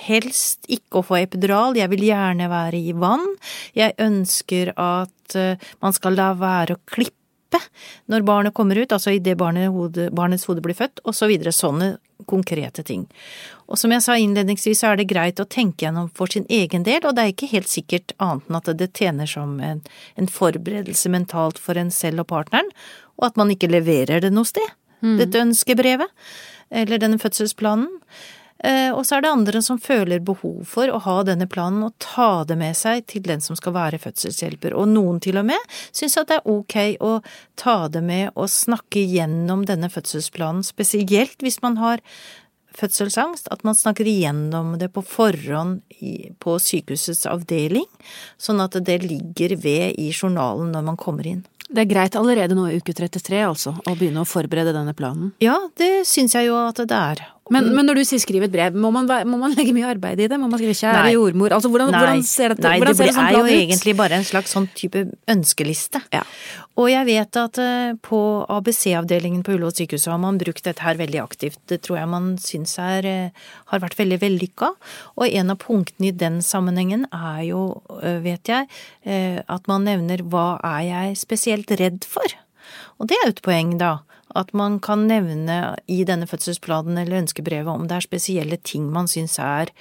helst 0.06 0.66
ikke 0.71 1.00
å 1.00 1.06
få 1.06 1.21
epidural, 1.21 1.76
jeg 1.78 1.90
vil 1.92 2.06
gjerne 2.09 2.49
være 2.52 2.80
i 2.80 2.95
vann. 2.97 3.25
Jeg 3.76 3.97
ønsker 4.02 4.73
at 4.76 5.37
eh, 5.38 5.71
man 5.85 5.97
skal 5.97 6.18
la 6.18 6.33
være 6.38 6.76
å 6.76 6.83
klippe 6.85 7.14
når 8.11 8.25
barnet 8.26 8.54
kommer 8.54 8.76
ut, 8.76 8.92
altså 8.92 9.14
idet 9.14 9.37
barnet, 9.38 9.71
hode, 9.73 10.11
barnets 10.14 10.45
hode 10.49 10.62
blir 10.64 10.76
født, 10.76 11.00
og 11.06 11.14
så 11.16 11.28
videre. 11.30 11.54
Sånne 11.54 11.97
konkrete 12.26 12.83
ting. 12.87 13.04
Og 13.71 13.78
som 13.78 13.92
jeg 13.92 14.02
sa 14.04 14.16
innledningsvis, 14.18 14.80
så 14.80 14.90
er 14.90 15.00
det 15.00 15.09
greit 15.11 15.40
å 15.42 15.49
tenke 15.49 15.87
gjennom 15.87 16.09
for 16.16 16.33
sin 16.33 16.47
egen 16.52 16.87
del, 16.87 17.02
og 17.04 17.16
det 17.16 17.25
er 17.25 17.35
ikke 17.35 17.50
helt 17.52 17.71
sikkert 17.71 18.14
annet 18.23 18.49
enn 18.49 18.59
at 18.59 18.71
det 18.80 18.90
tjener 18.97 19.30
som 19.30 19.59
en, 19.62 19.83
en 20.16 20.30
forberedelse 20.30 21.12
mentalt 21.12 21.61
for 21.62 21.78
en 21.78 21.92
selv 21.95 22.25
og 22.25 22.30
partneren, 22.33 22.71
og 23.16 23.30
at 23.30 23.38
man 23.40 23.52
ikke 23.52 23.71
leverer 23.71 24.25
det 24.25 24.33
noe 24.35 24.49
sted, 24.49 24.66
mm. 25.04 25.16
dette 25.21 25.45
ønskebrevet, 25.45 26.26
eller 26.83 27.02
denne 27.02 27.21
fødselsplanen. 27.23 27.88
Eh, 28.65 28.89
og 28.95 29.05
så 29.05 29.19
er 29.19 29.27
det 29.27 29.33
andre 29.35 29.61
som 29.65 29.81
føler 29.81 30.23
behov 30.25 30.63
for 30.69 30.89
å 30.89 31.01
ha 31.05 31.17
denne 31.29 31.49
planen 31.51 31.85
og 31.85 31.97
ta 32.03 32.45
det 32.49 32.57
med 32.61 32.77
seg 32.79 33.05
til 33.11 33.27
den 33.27 33.45
som 33.45 33.59
skal 33.59 33.75
være 33.77 34.01
fødselshjelper, 34.01 34.77
og 34.77 34.89
noen 34.95 35.21
til 35.25 35.41
og 35.41 35.49
med 35.51 35.77
syns 35.91 36.17
at 36.21 36.31
det 36.31 36.41
er 36.41 36.49
ok 36.49 36.79
å 37.05 37.13
ta 37.61 37.77
det 37.93 38.03
med 38.07 38.33
og 38.35 38.49
snakke 38.53 39.05
gjennom 39.05 39.67
denne 39.69 39.93
fødselsplanen, 39.93 40.65
spesielt 40.67 41.45
hvis 41.45 41.61
man 41.65 41.77
har 41.83 42.05
fødselsangst, 42.77 43.49
at 43.53 43.63
man 43.65 43.77
snakker 43.77 44.09
igjennom 44.09 44.75
det 44.81 44.91
på 44.93 45.05
forhånd 45.05 45.81
på 46.43 46.57
sykehusets 46.61 47.25
avdeling, 47.31 47.87
sånn 48.37 48.61
at 48.65 48.77
det 48.85 48.99
ligger 49.05 49.57
ved 49.61 50.01
i 50.01 50.11
journalen 50.13 50.75
når 50.75 50.89
man 50.91 51.01
kommer 51.01 51.29
inn. 51.29 51.45
Det 51.67 51.83
er 51.83 51.91
greit 51.91 52.17
allerede 52.19 52.55
nå 52.55 52.69
i 52.71 52.77
uke 52.79 52.95
33 52.95 53.41
altså, 53.43 53.73
å 53.75 53.97
begynne 53.97 54.23
å 54.23 54.29
forberede 54.29 54.75
denne 54.77 54.95
planen? 54.95 55.33
Ja, 55.43 55.57
det 55.81 56.07
syns 56.07 56.37
jeg 56.37 56.51
jo 56.51 56.61
at 56.61 56.79
det 56.79 56.95
er. 56.95 57.25
Men, 57.53 57.69
men, 57.76 57.87
når 57.87 58.00
du 58.00 58.03
sier 58.09 58.19
skriv 58.19 58.43
et 58.43 58.50
brev, 58.50 58.75
må 58.75 58.91
man, 58.95 59.07
må 59.31 59.38
man, 59.38 59.53
legge 59.55 59.75
mye 59.75 59.87
arbeid 59.93 60.19
i 60.25 60.26
det? 60.26 60.38
Må 60.41 60.49
man 60.50 60.59
skrive 60.59 60.75
'kjære 60.75 61.12
jordmor'? 61.15 61.55
Altså, 61.55 61.71
hvordan, 61.71 61.93
hvordan 61.95 62.23
ser 62.26 62.55
dette 62.55 62.67
Nei, 62.67 62.79
hvordan 62.81 62.97
det, 62.99 63.07
det 63.15 63.23
er 63.23 63.37
jo 63.38 63.59
egentlig 63.61 63.95
bare 63.99 64.19
en 64.19 64.26
slags 64.26 64.55
sånn 64.57 64.67
type 64.75 65.05
ønskeliste. 65.31 66.03
Ja. 66.15 66.25
Og 66.76 66.91
jeg 66.91 67.07
vet 67.09 67.38
at 67.41 67.61
uh, 67.62 67.95
på 68.05 68.21
ABC-avdelingen 68.53 69.45
på 69.47 69.55
Ullevål 69.55 69.76
sykehus 69.79 70.09
har 70.11 70.19
man 70.21 70.41
brukt 70.43 70.67
dette 70.67 70.85
her 70.85 70.99
veldig 70.99 71.23
aktivt. 71.23 71.61
Det 71.71 71.79
tror 71.87 72.00
jeg 72.00 72.11
man 72.12 72.26
syns 72.43 72.75
er, 72.83 73.07
uh, 73.07 73.47
har 73.71 73.85
vært 73.85 73.97
veldig 74.00 74.19
vellykka. 74.25 74.73
Og 75.17 75.25
en 75.31 75.55
av 75.55 75.61
punktene 75.62 76.11
i 76.11 76.17
den 76.25 76.43
sammenhengen 76.45 77.07
er 77.15 77.47
jo, 77.47 77.62
uh, 77.95 78.19
vet 78.26 78.50
jeg, 78.50 78.69
at 79.07 79.69
man 79.71 79.85
nevner 79.87 80.25
hva 80.26 80.57
er 80.67 80.83
jeg 80.83 81.19
spesielt 81.21 81.71
redd 81.79 82.05
for? 82.11 82.26
Og 82.99 83.07
det 83.07 83.15
er 83.17 83.29
jo 83.29 83.35
et 83.37 83.45
poeng, 83.45 83.76
da 83.79 83.93
at 84.37 84.52
man 84.57 84.81
kan 84.85 85.07
nevne 85.11 85.76
i 85.90 86.02
denne 86.09 86.28
fødselsplanen 86.28 87.00
eller 87.02 87.23
ønskebrevet 87.25 87.73
om 87.73 87.88
det 87.88 87.99
er 87.99 88.07
spesielle 88.07 88.61
ting 88.62 88.90
man 88.93 89.09
syns 89.11 89.38
er 89.43 89.73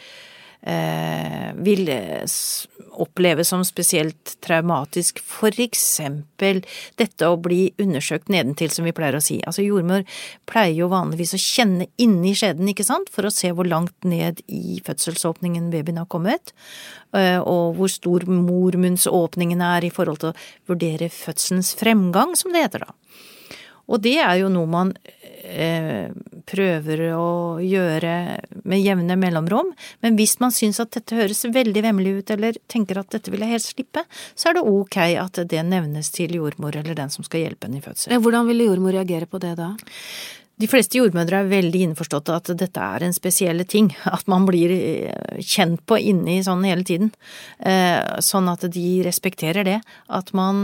eh, 0.66 1.54
vil 1.56 1.90
oppleves 2.96 3.50
som 3.52 3.64
spesielt 3.68 4.36
traumatisk, 4.44 5.20
for 5.20 5.54
eksempel 5.62 6.62
dette 7.00 7.28
å 7.28 7.38
bli 7.42 7.70
undersøkt 7.82 8.32
nedentil, 8.34 8.72
som 8.74 8.88
vi 8.88 8.96
pleier 8.96 9.18
å 9.18 9.24
si. 9.24 9.42
Altså 9.46 9.66
jordmor 9.66 10.06
pleier 10.50 10.76
jo 10.80 10.90
vanligvis 10.94 11.36
å 11.36 11.42
kjenne 11.42 11.90
inni 12.02 12.36
skjeden, 12.38 12.70
ikke 12.72 12.88
sant, 12.88 13.12
for 13.14 13.28
å 13.28 13.34
se 13.34 13.52
hvor 13.56 13.68
langt 13.70 13.96
ned 14.08 14.42
i 14.48 14.80
fødselsåpningen 14.86 15.70
babyen 15.74 16.02
har 16.02 16.10
kommet, 16.12 16.56
eh, 17.14 17.40
og 17.40 17.78
hvor 17.80 17.92
stor 17.92 18.28
mormunnsåpningen 18.32 19.64
er 19.76 19.88
i 19.88 19.94
forhold 19.94 20.24
til 20.24 20.34
å 20.34 20.38
vurdere 20.72 21.12
fødselens 21.14 21.76
fremgang, 21.78 22.36
som 22.40 22.56
det 22.56 22.68
heter 22.68 22.88
da. 22.88 22.96
Og 23.92 24.02
det 24.02 24.18
er 24.22 24.40
jo 24.42 24.50
noe 24.50 24.70
man 24.70 24.94
eh, 25.46 26.10
prøver 26.50 27.04
å 27.16 27.28
gjøre 27.62 28.14
med 28.66 28.82
jevne 28.82 29.18
mellomrom. 29.20 29.74
Men 30.06 30.18
hvis 30.20 30.38
man 30.42 30.54
syns 30.56 30.82
at 30.82 30.94
dette 30.98 31.18
høres 31.18 31.46
veldig 31.46 31.84
vemmelig 31.86 32.16
ut, 32.20 32.34
eller 32.36 32.58
tenker 32.72 33.02
at 33.02 33.12
dette 33.14 33.34
vil 33.34 33.46
jeg 33.46 33.56
helst 33.56 33.76
slippe, 33.76 34.06
så 34.34 34.50
er 34.50 34.58
det 34.58 34.66
ok 34.70 34.98
at 35.22 35.44
det 35.52 35.66
nevnes 35.68 36.10
til 36.16 36.38
jordmor 36.40 36.78
eller 36.78 36.98
den 36.98 37.14
som 37.14 37.28
skal 37.28 37.46
hjelpe 37.46 37.70
henne 37.70 37.82
i 37.82 37.86
fødsel. 37.86 38.18
Hvordan 38.22 38.50
ville 38.50 38.72
jordmor 38.72 38.98
reagere 38.98 39.30
på 39.30 39.42
det 39.44 39.56
da? 39.60 39.74
De 40.56 40.70
fleste 40.72 40.96
jordmødre 40.96 41.42
er 41.44 41.50
veldig 41.52 41.82
innforstått 41.90 42.30
at 42.32 42.50
dette 42.56 42.80
er 42.80 43.04
en 43.04 43.16
spesielle 43.16 43.66
ting, 43.68 43.90
at 44.08 44.24
man 44.32 44.46
blir 44.48 44.72
eh, 44.72 45.42
kjent 45.44 45.84
på 45.86 46.00
inni 46.00 46.40
sånn 46.46 46.64
hele 46.66 46.86
tiden. 46.88 47.12
Eh, 47.60 48.00
sånn 48.24 48.48
at 48.48 48.64
de 48.72 48.88
respekterer 49.06 49.68
det. 49.68 49.82
At 50.08 50.32
man 50.38 50.64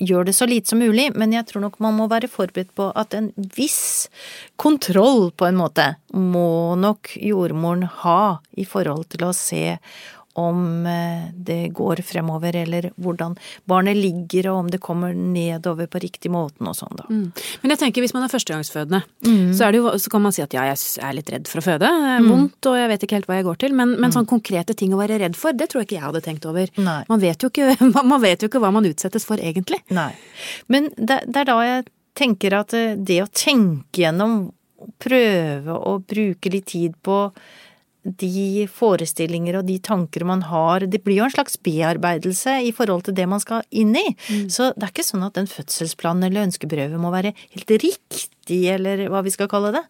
gjør 0.00 0.26
det 0.28 0.34
så 0.36 0.48
lite 0.48 0.72
som 0.72 0.80
mulig, 0.80 1.10
men 1.14 1.34
jeg 1.34 1.46
tror 1.48 1.64
nok 1.66 1.78
man 1.82 1.96
må 1.98 2.08
være 2.10 2.30
forberedt 2.30 2.72
på 2.78 2.90
at 2.98 3.14
en 3.16 3.30
viss 3.56 4.08
kontroll, 4.60 5.30
på 5.30 5.48
en 5.48 5.60
måte, 5.60 5.92
må 6.16 6.74
nok 6.80 7.12
jordmoren 7.20 7.86
ha 8.02 8.40
i 8.56 8.66
forhold 8.68 9.10
til 9.12 9.28
å 9.28 9.34
se 9.36 9.78
om 10.38 10.86
det 11.34 11.72
går 11.74 12.02
fremover, 12.06 12.56
eller 12.56 12.90
hvordan 13.02 13.34
barnet 13.68 13.98
ligger, 13.98 14.50
og 14.52 14.64
om 14.64 14.68
det 14.70 14.78
kommer 14.82 15.14
nedover 15.14 15.88
på 15.90 16.00
riktig 16.02 16.30
måten 16.30 16.68
og 16.70 16.76
sånn, 16.78 16.94
da. 16.98 17.06
Mm. 17.10 17.24
Men 17.62 17.74
jeg 17.74 17.80
tenker 17.82 18.04
hvis 18.04 18.14
man 18.14 18.26
er 18.26 18.32
førstegangsfødende, 18.32 19.02
mm. 19.26 19.50
så, 19.56 19.66
er 19.66 19.78
jo, 19.80 19.90
så, 19.98 20.12
kan 20.12 20.22
man 20.22 20.34
si 20.36 20.44
at 20.44 20.54
ja, 20.54 20.68
jeg 20.70 20.78
er 21.02 21.16
litt 21.16 21.32
redd 21.34 21.50
for 21.50 21.62
å 21.62 21.64
føde. 21.66 21.90
Mm. 21.90 22.28
Vondt, 22.30 22.70
og 22.70 22.78
jeg 22.78 22.92
vet 22.92 23.06
ikke 23.06 23.18
helt 23.18 23.30
hva 23.30 23.40
jeg 23.40 23.48
går 23.48 23.60
til. 23.64 23.74
Men, 23.80 23.96
men 24.02 24.14
sånn 24.14 24.28
konkrete 24.30 24.76
ting 24.78 24.94
å 24.94 25.00
være 25.00 25.18
redd 25.22 25.38
for, 25.38 25.56
det 25.56 25.70
tror 25.72 25.82
jeg 25.82 25.90
ikke 25.90 25.98
jeg 25.98 26.06
hadde 26.06 26.24
tenkt 26.26 26.46
over. 26.50 26.70
Man 26.78 27.22
vet, 27.22 27.48
ikke, 27.50 27.74
man 28.12 28.22
vet, 28.22 28.44
jo 28.44 28.50
ikke, 28.50 28.62
hva 28.62 28.72
man 28.74 28.86
utsettes 28.88 29.26
for 29.26 29.42
egentlig. 29.42 29.82
Nei. 29.94 30.12
Men 30.70 30.92
det, 30.96 31.24
det 31.26 31.42
er 31.42 31.50
da 31.50 31.58
jeg 31.66 31.88
tenker 32.20 32.58
at 32.58 32.74
det 32.98 33.20
å 33.24 33.30
tenke 33.32 34.04
gjennom, 34.04 34.42
prøve 35.00 35.74
å 35.76 35.98
bruke 36.00 36.52
litt 36.52 36.70
tid 36.72 36.94
på 37.04 37.26
de 38.02 38.64
forestillinger 38.72 39.58
og 39.58 39.66
de 39.68 39.76
tanker 39.84 40.24
man 40.28 40.44
har, 40.48 40.86
det 40.88 41.02
blir 41.04 41.20
jo 41.20 41.26
en 41.26 41.34
slags 41.34 41.58
bearbeidelse 41.64 42.56
i 42.64 42.72
forhold 42.76 43.04
til 43.06 43.16
det 43.18 43.26
man 43.28 43.42
skal 43.42 43.64
inn 43.70 43.92
i. 43.98 44.06
Mm. 44.30 44.46
Så 44.52 44.70
det 44.76 44.86
er 44.86 44.94
ikke 44.94 45.06
sånn 45.06 45.26
at 45.26 45.36
den 45.36 45.50
fødselsplanen 45.50 46.28
eller 46.28 46.48
ønskebrevet 46.48 47.00
må 47.00 47.12
være 47.12 47.34
helt 47.36 47.74
riktig, 47.84 48.60
eller 48.72 49.04
hva 49.12 49.20
vi 49.26 49.34
skal 49.34 49.50
kalle 49.52 49.74
det. 49.76 49.84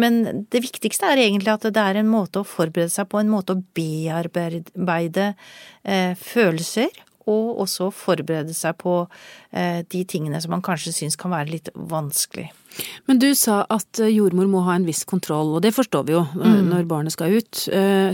Men 0.00 0.46
det 0.50 0.64
viktigste 0.64 1.10
er 1.10 1.20
egentlig 1.26 1.52
at 1.52 1.68
det 1.68 1.84
er 1.84 2.00
en 2.00 2.10
måte 2.10 2.40
å 2.40 2.48
forberede 2.48 2.92
seg 2.92 3.10
på, 3.12 3.20
en 3.20 3.32
måte 3.32 3.54
å 3.54 3.62
bearbeide 3.76 5.32
eh, 5.84 6.16
følelser 6.16 6.90
og 7.28 7.60
også 7.64 7.90
forberede 7.94 8.54
seg 8.56 8.78
på 8.80 9.02
eh, 9.52 9.82
de 9.90 10.04
tingene 10.08 10.40
som 10.40 10.54
man 10.54 10.64
kanskje 10.64 10.94
syns 10.96 11.18
kan 11.20 11.32
være 11.34 11.52
litt 11.52 11.70
vanskelig. 11.74 12.48
Men 13.10 13.18
du 13.18 13.28
sa 13.34 13.64
at 13.72 14.00
eh, 14.00 14.12
jordmor 14.14 14.48
må 14.48 14.62
ha 14.68 14.76
en 14.78 14.86
viss 14.88 15.02
kontroll, 15.08 15.52
og 15.56 15.64
det 15.64 15.74
forstår 15.76 16.06
vi 16.08 16.14
jo 16.16 16.22
eh, 16.22 16.56
mm. 16.56 16.70
når 16.70 16.88
barnet 16.90 17.16
skal 17.16 17.36
ut. 17.36 17.64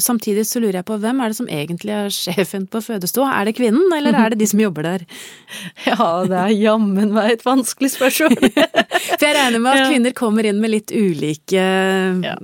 Samtidig 0.02 0.46
så 0.48 0.62
lurer 0.62 0.80
jeg 0.80 0.88
på 0.88 0.98
hvem 1.02 1.20
er 1.22 1.32
det 1.32 1.38
som 1.38 1.50
egentlig 1.52 1.94
er 1.94 2.12
sjefen 2.14 2.66
på 2.70 2.82
fødestua? 2.84 3.30
Er 3.36 3.48
det 3.48 3.56
kvinnen, 3.60 3.86
eller 3.94 4.16
er 4.16 4.32
det 4.32 4.40
de 4.42 4.50
som 4.50 4.62
jobber 4.62 4.90
der? 4.90 5.06
Ja, 5.86 6.24
det 6.26 6.38
er 6.40 6.54
jammen 6.56 7.14
meg 7.14 7.36
et 7.36 7.46
vanskelig 7.46 7.92
spørsmål. 7.94 8.50
For 9.16 9.28
jeg 9.28 9.36
regner 9.38 9.62
med 9.62 9.72
at 9.72 9.88
kvinner 9.90 10.16
kommer 10.16 10.48
inn 10.48 10.60
med 10.62 10.72
litt 10.72 10.94
ulike 10.94 11.66
ja. 12.22 12.36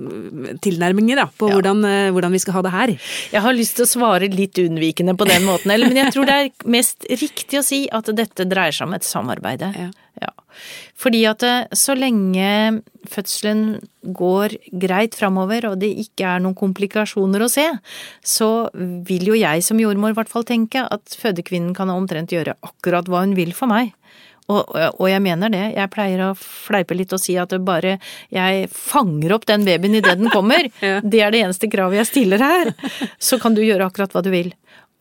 tilnærminger 0.64 1.22
da, 1.22 1.26
på 1.28 1.50
ja. 1.50 1.58
hvordan, 1.58 1.84
hvordan, 2.14 2.36
vi 2.36 2.42
skal 2.42 2.58
ha 2.58 2.64
det 2.66 2.74
her. 2.76 2.94
Jeg 3.34 3.44
har 3.46 3.56
lyst 3.56 3.78
til 3.78 3.86
å 3.86 3.92
svare 3.92 4.30
litt 4.32 4.60
unnvikende 4.62 5.16
på 5.18 5.28
den 5.28 5.46
måten, 5.48 5.74
men 5.74 6.00
jeg 6.02 6.14
tror 6.14 6.28
det 6.28 6.38
er 6.38 6.70
mest 6.72 7.08
riktig 7.10 7.60
å 7.60 7.66
si 7.66 7.84
at 7.92 8.08
dette 8.16 8.48
dreier 8.48 8.74
seg 8.74 8.88
om 8.88 8.96
et 8.96 9.06
samarbeid. 9.06 9.66
Ja. 9.76 9.90
ja. 10.22 10.32
Fordi 11.02 11.22
at 11.28 11.42
eh, 11.46 11.64
så 11.76 11.96
lenge 11.98 12.82
fødselen 13.10 13.80
går 14.14 14.56
greit 14.82 15.16
framover 15.18 15.66
og 15.70 15.80
det 15.82 15.90
ikke 16.04 16.34
er 16.34 16.42
noen 16.42 16.56
komplikasjoner 16.58 17.42
å 17.42 17.50
se, 17.50 17.66
så 18.22 18.50
vil 19.08 19.32
jo 19.32 19.38
jeg 19.38 19.64
som 19.66 19.80
jordmor 19.82 20.14
i 20.14 20.18
hvert 20.18 20.30
fall 20.30 20.46
tenke 20.46 20.84
at 20.84 21.16
fødekvinnen 21.18 21.74
kan 21.76 21.90
omtrent 21.92 22.34
gjøre 22.34 22.56
akkurat 22.62 23.10
hva 23.10 23.24
hun 23.24 23.36
vil 23.38 23.54
for 23.56 23.70
meg. 23.70 23.94
Og, 24.52 24.72
og, 24.76 25.06
jeg 25.08 25.22
mener 25.24 25.52
det. 25.52 25.62
Jeg 25.76 25.92
pleier 25.92 26.24
å 26.26 26.32
fleipe 26.38 26.96
litt 26.98 27.12
og 27.14 27.22
si 27.22 27.36
at 27.40 27.54
bare 27.64 27.96
jeg 28.32 28.68
fanger 28.72 29.36
opp 29.36 29.46
den 29.48 29.66
babyen 29.68 29.98
idet 30.00 30.18
den 30.20 30.32
kommer, 30.32 30.68
ja. 30.84 30.98
det 31.00 31.22
er 31.24 31.34
det 31.34 31.44
eneste 31.46 31.70
kravet 31.72 32.02
jeg 32.02 32.10
stiller 32.10 32.42
her, 32.42 32.72
så 33.22 33.40
kan 33.42 33.56
du 33.56 33.62
gjøre 33.64 33.88
akkurat 33.88 34.14
hva 34.14 34.24
du 34.24 34.32
vil. 34.34 34.52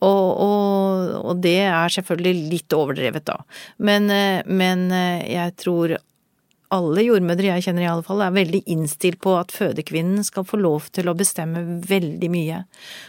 Og, 0.02 0.30
og, 0.42 1.10
og, 1.20 1.36
det 1.44 1.60
er 1.68 1.92
selvfølgelig 1.94 2.48
litt 2.50 2.74
overdrevet, 2.74 3.22
da. 3.28 3.36
Men, 3.86 4.08
eh, 4.10 4.40
men, 4.50 4.88
eh, 4.90 5.28
jeg 5.30 5.54
tror 5.62 5.94
alle 6.72 7.04
jordmødre 7.04 7.50
jeg 7.50 7.66
kjenner 7.66 7.84
i 7.84 7.90
alle 7.90 8.04
fall, 8.06 8.22
er 8.24 8.34
veldig 8.34 8.62
innstilt 8.72 9.20
på 9.22 9.34
at 9.36 9.52
fødekvinnen 9.54 10.24
skal 10.26 10.46
få 10.48 10.58
lov 10.60 10.88
til 10.96 11.10
å 11.10 11.16
bestemme 11.18 11.62
veldig 11.88 12.30
mye, 12.32 12.62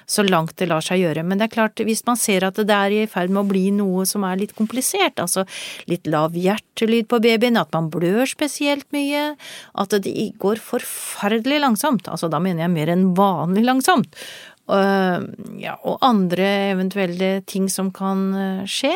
så 0.09 0.25
langt 0.27 0.57
det 0.59 0.67
lar 0.71 0.83
seg 0.83 1.03
gjøre. 1.03 1.23
Men 1.27 1.39
det 1.39 1.47
er 1.47 1.55
klart, 1.55 1.83
hvis 1.83 2.03
man 2.07 2.19
ser 2.19 2.45
at 2.47 2.59
det 2.59 2.75
er 2.75 2.95
i 2.95 3.03
ferd 3.09 3.33
med 3.33 3.43
å 3.45 3.49
bli 3.49 3.65
noe 3.75 4.05
som 4.09 4.25
er 4.27 4.41
litt 4.41 4.55
komplisert, 4.57 5.21
altså 5.23 5.45
litt 5.89 6.09
lav 6.11 6.35
hjertelyd 6.37 7.07
på 7.11 7.21
babyen, 7.23 7.59
at 7.59 7.71
man 7.75 7.89
blør 7.93 8.27
spesielt 8.29 8.87
mye, 8.95 9.33
at 9.79 9.97
det 10.03 10.31
går 10.43 10.61
forferdelig 10.63 11.61
langsomt, 11.63 12.09
altså 12.11 12.31
da 12.31 12.41
mener 12.43 12.65
jeg 12.65 12.75
mer 12.75 12.93
enn 12.93 13.11
vanlig 13.17 13.63
langsomt, 13.67 14.19
ja, 14.65 15.73
og 15.83 15.97
andre 16.05 16.45
eventuelle 16.71 17.41
ting 17.45 17.65
som 17.69 17.89
kan 17.91 18.21
eh, 18.33 18.61
skje, 18.69 18.93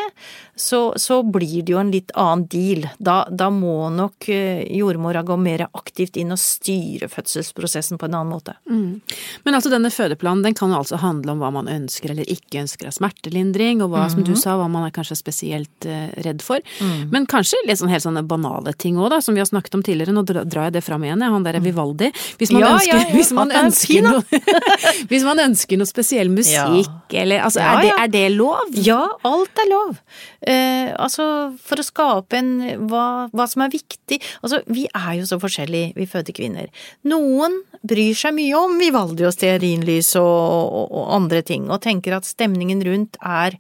så, 0.56 0.94
så, 0.96 1.20
blir 1.28 1.66
det 1.68 1.74
jo 1.74 1.80
en 1.82 1.92
litt 1.92 2.14
annen 2.16 2.46
deal. 2.48 2.88
Da, 3.04 3.20
da 3.30 3.50
må 3.54 3.90
nok 3.94 4.30
eh, 4.32 4.64
jordmora 4.78 5.26
gå 5.28 5.36
mer 5.38 5.66
aktivt 5.68 6.16
inn 6.18 6.32
og 6.34 6.40
styre 6.40 7.10
fødselsprosessen 7.12 8.00
på 8.00 8.08
en 8.08 8.16
annen 8.16 8.32
måte. 8.32 8.56
Mm. 8.72 9.02
Men 9.44 9.58
altså 9.60 9.72
denne 9.74 9.92
fødeplanen 9.94 10.46
den 10.46 10.56
kan 10.58 10.72
jo 10.72 10.80
altså 10.80 11.02
handle 11.02 11.36
om 11.36 11.44
hva 11.44 11.52
man 11.60 11.68
ønsker 11.72 12.16
eller 12.16 12.32
ikke 12.32 12.64
ønsker 12.64 12.88
av 12.88 12.96
smertelindring, 12.96 13.84
og 13.84 13.92
hva, 13.92 14.06
mm 14.06 14.08
-hmm. 14.08 14.16
som 14.16 14.24
du 14.24 14.32
mhm. 14.32 14.40
sa, 14.40 14.56
hva 14.58 14.70
man 14.72 14.88
er 14.88 14.96
kanskje 14.96 15.20
spesielt 15.20 15.86
uh, 15.86 16.08
redd 16.24 16.42
for. 16.42 16.60
Mm. 16.82 17.12
Men 17.12 17.26
kanskje 17.26 17.60
litt 17.68 17.80
sånn 17.80 17.92
helt 17.92 18.04
sånne 18.04 18.24
banale 18.24 18.74
ting 18.74 18.98
òg, 18.98 19.10
da, 19.10 19.22
som 19.22 19.36
vi 19.36 19.42
har 19.42 19.46
snakket 19.46 19.76
om 19.76 19.84
tidligere. 19.84 20.14
Nå 20.14 20.24
drar 20.24 20.64
jeg 20.64 20.74
det 20.74 20.84
fram 20.84 21.04
igjen, 21.04 21.22
han 21.22 21.44
der 21.44 21.56
er 21.56 21.60
mm. 21.60 21.66
Vivaldi. 21.66 22.12
Hvis 22.38 22.52
man 22.52 22.62
ja, 22.62 22.74
ønsker, 22.74 22.98
ja, 22.98 23.04
ja, 23.04 23.14
hvis 23.14 23.32
man 23.32 23.52
ønsker 23.52 24.02
noe 24.02 24.24
Hvis 25.12 25.24
man 25.24 25.40
ønsker 25.40 25.57
ønsker 25.58 25.80
noe 25.80 25.90
spesiell 25.90 26.30
musikk, 26.32 26.92
ja. 27.10 27.24
eller 27.24 27.44
altså, 27.48 27.64
ja, 27.64 27.74
er, 27.74 27.82
det, 27.82 27.92
er, 27.98 28.12
det, 28.14 28.24
lov? 28.38 28.78
Ja, 28.86 29.02
alt 29.28 29.62
er 29.64 29.70
lov. 29.72 29.98
Eh, 30.46 30.94
altså, 30.94 31.28
for 31.66 31.82
å 31.82 31.86
skape 31.86 32.38
en 32.38 32.52
hva, 32.88 33.28
hva, 33.34 33.48
som 33.50 33.64
er 33.66 33.74
viktig 33.74 34.20
Altså, 34.44 34.62
vi 34.70 34.86
er 34.94 35.18
jo 35.18 35.26
så 35.30 35.40
forskjellige, 35.42 35.96
vi 35.98 36.08
fødekvinner. 36.10 36.70
Noen 37.10 37.62
bryr 37.88 38.18
seg 38.18 38.36
mye 38.38 38.58
om 38.60 38.78
Vivaldi 38.80 39.26
og 39.28 39.34
stearinlys 39.36 40.14
og, 40.20 40.26
og, 40.28 40.92
og 41.02 41.16
andre 41.18 41.44
ting, 41.46 41.68
og 41.72 41.82
tenker 41.86 42.18
at 42.18 42.28
stemningen 42.30 42.84
rundt 42.86 43.18
er 43.22 43.58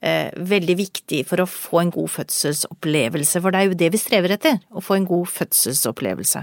veldig 0.00 0.76
viktig 0.78 1.22
for 1.26 1.42
å 1.42 1.48
få 1.50 1.80
en 1.80 1.90
god 1.94 2.10
fødselsopplevelse, 2.12 3.40
for 3.42 3.50
det 3.54 3.60
er 3.60 3.70
jo 3.70 3.78
det 3.80 3.88
vi 3.94 4.00
strever 4.00 4.34
etter, 4.36 4.58
å 4.70 4.82
få 4.84 4.98
en 4.98 5.06
god 5.08 5.30
fødselsopplevelse. 5.32 6.42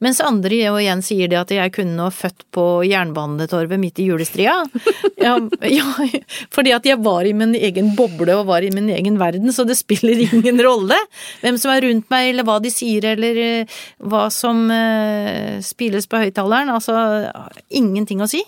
Mens 0.00 0.20
andre 0.24 0.56
jo 0.62 0.78
igjen 0.80 1.02
sier 1.04 1.28
det 1.28 1.38
at 1.38 1.52
jeg 1.52 1.72
kunne 1.76 1.96
nå 1.98 2.08
født 2.14 2.46
på 2.54 2.64
Jernbanetorvet 2.88 3.80
midt 3.80 4.00
i 4.00 4.08
julestria. 4.10 4.60
Ja, 5.20 5.34
ja, 5.68 5.84
fordi 6.48 6.72
at 6.72 6.86
jeg 6.88 6.96
var 7.04 7.26
i 7.28 7.34
min 7.36 7.52
egen 7.52 7.90
boble 7.96 8.38
og 8.38 8.46
var 8.48 8.64
i 8.64 8.70
min 8.72 8.86
egen 8.88 9.18
verden, 9.20 9.52
så 9.52 9.66
det 9.68 9.76
spiller 9.76 10.16
ingen 10.16 10.56
rolle 10.66 10.96
hvem 11.42 11.58
som 11.60 11.74
er 11.74 11.84
rundt 11.84 12.08
meg, 12.12 12.30
eller 12.30 12.46
hva 12.48 12.56
de 12.64 12.72
sier, 12.72 13.04
eller 13.12 13.40
eh, 13.42 13.80
hva 14.00 14.22
som 14.32 14.62
uh, 14.72 15.60
spilles 15.64 16.08
på 16.08 16.22
høyttaleren. 16.24 16.72
Altså, 16.72 16.96
ingenting 17.68 18.24
å 18.24 18.30
si. 18.30 18.40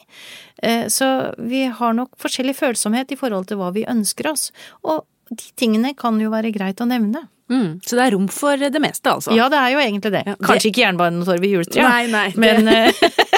Uh, 0.62 0.86
så 0.92 1.08
vi 1.38 1.66
har 1.66 1.96
nok 1.98 2.14
forskjellig 2.22 2.56
følsomhet 2.58 3.14
i 3.14 3.18
forhold 3.18 3.50
til 3.50 3.60
hva 3.60 3.72
vi 3.74 3.86
ønsker 3.88 4.30
oss. 4.32 4.50
Og 4.86 5.04
de 5.32 5.52
tingene 5.58 5.94
kan 5.98 6.18
jo 6.20 6.32
være 6.32 6.52
greit 6.54 6.80
å 6.82 6.88
nevne. 6.88 7.26
Mm, 7.52 7.80
så 7.84 7.98
det 7.98 8.04
er 8.06 8.14
rom 8.14 8.28
for 8.32 8.56
det 8.56 8.80
meste, 8.80 9.12
altså? 9.12 9.34
Ja, 9.36 9.48
det 9.52 9.58
er 9.60 9.74
jo 9.74 9.80
egentlig 9.82 10.12
det. 10.14 10.22
Ja, 10.24 10.36
Kanskje 10.40 10.68
det... 10.68 10.70
ikke 10.72 10.84
Jernbanetorget 10.86 11.76
i 11.76 11.82
nei, 12.12 12.26
men 12.40 12.70
eh, 12.70 13.02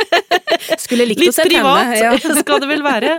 Skulle 0.85 1.07
likt 1.09 1.23
Litt 1.23 1.33
å 1.33 1.37
se 1.37 1.47
privat 1.49 1.94
henne, 1.94 2.16
ja. 2.20 2.35
skal 2.42 2.61
det 2.62 2.68
vel 2.68 2.85
være. 2.85 3.16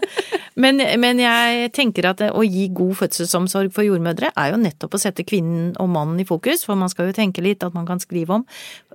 Men, 0.62 0.80
men, 1.02 1.20
jeg 1.20 1.72
tenker 1.76 2.10
at 2.12 2.22
å 2.30 2.44
gi 2.46 2.68
god 2.76 2.96
fødselsomsorg 3.02 3.74
for 3.76 3.88
jordmødre 3.88 4.32
er 4.32 4.54
jo 4.54 4.60
nettopp 4.62 4.96
å 4.96 5.02
sette 5.02 5.26
kvinnen 5.28 5.74
og 5.82 5.90
mannen 5.92 6.22
i 6.22 6.28
fokus, 6.28 6.64
for 6.68 6.80
man 6.80 6.92
skal 6.92 7.10
jo 7.10 7.18
tenke 7.18 7.44
litt 7.44 7.66
at 7.66 7.76
man 7.76 7.88
kan 7.88 8.02
skrive 8.04 8.38
om 8.38 8.46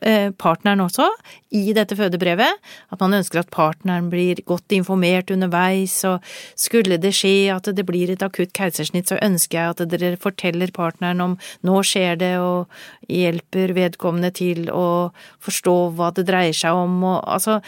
eh, 0.01 0.31
partneren 0.31 0.85
også 0.87 1.09
i 1.57 1.75
dette 1.77 1.99
fødebrevet. 1.99 2.61
At 2.95 3.03
man 3.03 3.19
ønsker 3.19 3.43
at 3.43 3.51
partneren 3.53 4.09
blir 4.13 4.41
godt 4.49 4.73
informert 4.77 5.33
underveis, 5.35 5.99
og 6.09 6.25
skulle 6.59 7.01
det 7.03 7.13
skje 7.19 7.51
at 7.55 7.69
det 7.75 7.87
blir 7.89 8.13
et 8.15 8.25
akutt 8.25 8.55
keisersnitt, 8.57 9.11
så 9.11 9.21
ønsker 9.21 9.59
jeg 9.59 9.75
at 9.75 9.85
dere 9.91 10.15
forteller 10.21 10.73
partneren 10.77 11.25
om 11.25 11.37
nå 11.67 11.83
skjer 11.87 12.21
det, 12.21 12.35
og 12.41 12.71
hjelper 13.11 13.75
vedkommende 13.77 14.33
til 14.37 14.71
å 14.73 15.11
forstå 15.43 15.77
hva 15.99 16.13
det 16.15 16.29
dreier 16.31 16.57
seg 16.57 16.79
om, 16.79 17.01
og 17.05 17.19
altså 17.27 17.61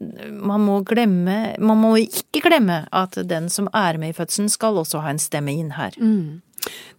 man 0.00 0.62
må 0.64 0.78
glemme 0.88 1.54
Man 1.60 1.80
må 1.82 1.90
ikke 2.00 2.40
glemme 2.46 2.86
at 2.88 3.18
den 3.28 3.50
som 3.52 3.68
er 3.76 3.98
med 4.00 4.14
i 4.14 4.16
fødselen, 4.16 4.48
skal 4.48 4.78
også 4.80 5.02
ha 5.04 5.12
en 5.12 5.20
stemme 5.20 5.52
inn 5.52 5.74
her. 5.76 5.96
Mm. 6.00 6.40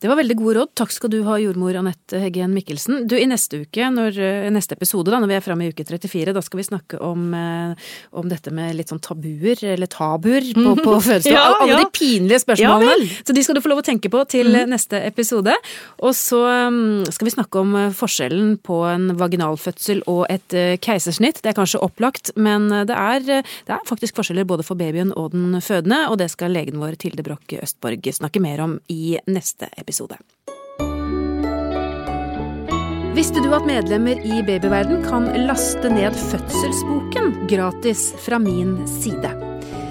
Det 0.01 0.09
var 0.09 0.17
veldig 0.17 0.35
gode 0.39 0.55
råd. 0.57 0.69
Takk 0.79 0.93
skal 0.95 1.11
du 1.13 1.19
ha, 1.27 1.35
jordmor 1.37 1.77
Anette 1.77 2.17
Heggen 2.23 2.55
Mikkelsen. 2.55 3.03
Du, 3.09 3.13
I 3.19 3.27
neste 3.29 3.59
uke, 3.61 3.89
når, 3.93 4.17
eh, 4.17 4.47
neste 4.53 4.73
episode, 4.73 5.11
da, 5.13 5.19
når 5.21 5.29
vi 5.29 5.35
er 5.37 5.43
framme 5.45 5.67
i 5.67 5.69
uke 5.69 5.85
34, 5.85 6.33
da 6.33 6.41
skal 6.41 6.57
vi 6.57 6.65
snakke 6.65 7.01
om, 7.05 7.27
eh, 7.37 7.91
om 8.17 8.29
dette 8.31 8.49
med 8.49 8.73
litt 8.79 8.89
sånn 8.89 9.01
tabuer, 9.03 9.61
eller 9.73 9.91
tabuer, 9.91 10.47
på, 10.57 10.73
på 10.87 10.95
fødestua. 11.05 11.35
Ja, 11.35 11.43
Alle 11.59 11.75
ja. 11.75 11.81
de 11.83 11.91
pinlige 11.93 12.41
spørsmålene. 12.41 12.95
Ja, 12.97 13.19
så 13.27 13.35
de 13.37 13.43
skal 13.45 13.59
du 13.59 13.61
få 13.61 13.69
lov 13.73 13.83
å 13.83 13.85
tenke 13.85 14.09
på 14.09 14.23
til 14.31 14.49
mm. 14.49 14.73
neste 14.73 15.03
episode. 15.05 15.53
Og 16.01 16.17
så 16.17 16.41
mm, 16.73 17.11
skal 17.13 17.29
vi 17.29 17.35
snakke 17.35 17.61
om 17.61 17.77
forskjellen 17.93 18.57
på 18.65 18.81
en 18.89 19.13
vaginalfødsel 19.21 20.01
og 20.09 20.25
et 20.33 20.57
keisersnitt. 20.81 21.43
Det 21.43 21.53
er 21.53 21.59
kanskje 21.59 21.83
opplagt, 21.85 22.33
men 22.35 22.71
det 22.89 22.97
er, 22.97 23.21
det 23.29 23.75
er 23.77 23.85
faktisk 23.85 24.17
forskjeller 24.17 24.49
både 24.49 24.65
for 24.65 24.79
babyen 24.79 25.13
og 25.13 25.35
den 25.35 25.61
fødende, 25.61 26.07
og 26.09 26.17
det 26.21 26.31
skal 26.33 26.57
legen 26.57 26.81
vår 26.81 26.97
Tilde 27.01 27.25
Broch 27.25 27.57
Østborg 27.61 28.09
snakke 28.17 28.41
mer 28.41 28.65
om 28.65 28.79
i 28.89 29.17
neste 29.61 29.81
episode. 29.81 30.17
Visste 33.15 33.41
du 33.43 33.51
at 33.53 33.67
medlemmer 33.67 34.17
i 34.23 34.41
Babyverden 34.43 35.03
kan 35.05 35.27
laste 35.45 35.91
ned 35.91 36.15
fødselsboken 36.15 37.47
gratis 37.51 38.11
fra 38.25 38.39
min 38.39 38.79
side? 38.87 39.33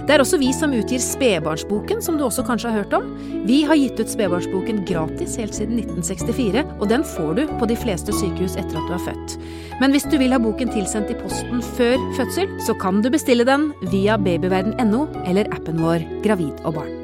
Det 0.09 0.17
er 0.17 0.23
også 0.25 0.41
vi 0.41 0.49
som 0.57 0.73
utgir 0.75 0.99
Spedbarnsboken, 0.99 2.01
som 2.03 2.17
du 2.19 2.25
også 2.25 2.43
kanskje 2.43 2.73
har 2.73 2.81
hørt 2.81 2.95
om. 2.97 3.05
Vi 3.47 3.61
har 3.69 3.79
gitt 3.79 4.01
ut 4.01 4.11
Spedbarnsboken 4.11 4.81
gratis 4.89 5.37
helt 5.39 5.55
siden 5.55 5.79
1964, 5.79 6.65
og 6.81 6.89
den 6.91 7.05
får 7.07 7.35
du 7.37 7.45
på 7.61 7.69
de 7.71 7.77
fleste 7.79 8.17
sykehus 8.17 8.57
etter 8.59 8.81
at 8.81 8.89
du 8.89 8.97
er 8.97 9.05
født. 9.05 9.37
Men 9.79 9.95
hvis 9.95 10.09
du 10.11 10.17
vil 10.19 10.35
ha 10.35 10.41
boken 10.43 10.73
tilsendt 10.75 11.13
i 11.15 11.19
posten 11.21 11.63
før 11.77 12.01
fødsel, 12.19 12.57
så 12.67 12.75
kan 12.81 13.05
du 13.05 13.13
bestille 13.13 13.47
den 13.47 13.71
via 13.93 14.19
babyverden.no 14.19 15.07
eller 15.29 15.53
appen 15.55 15.79
vår 15.85 16.09
Gravid 16.27 16.59
og 16.65 16.81
barn. 16.81 17.00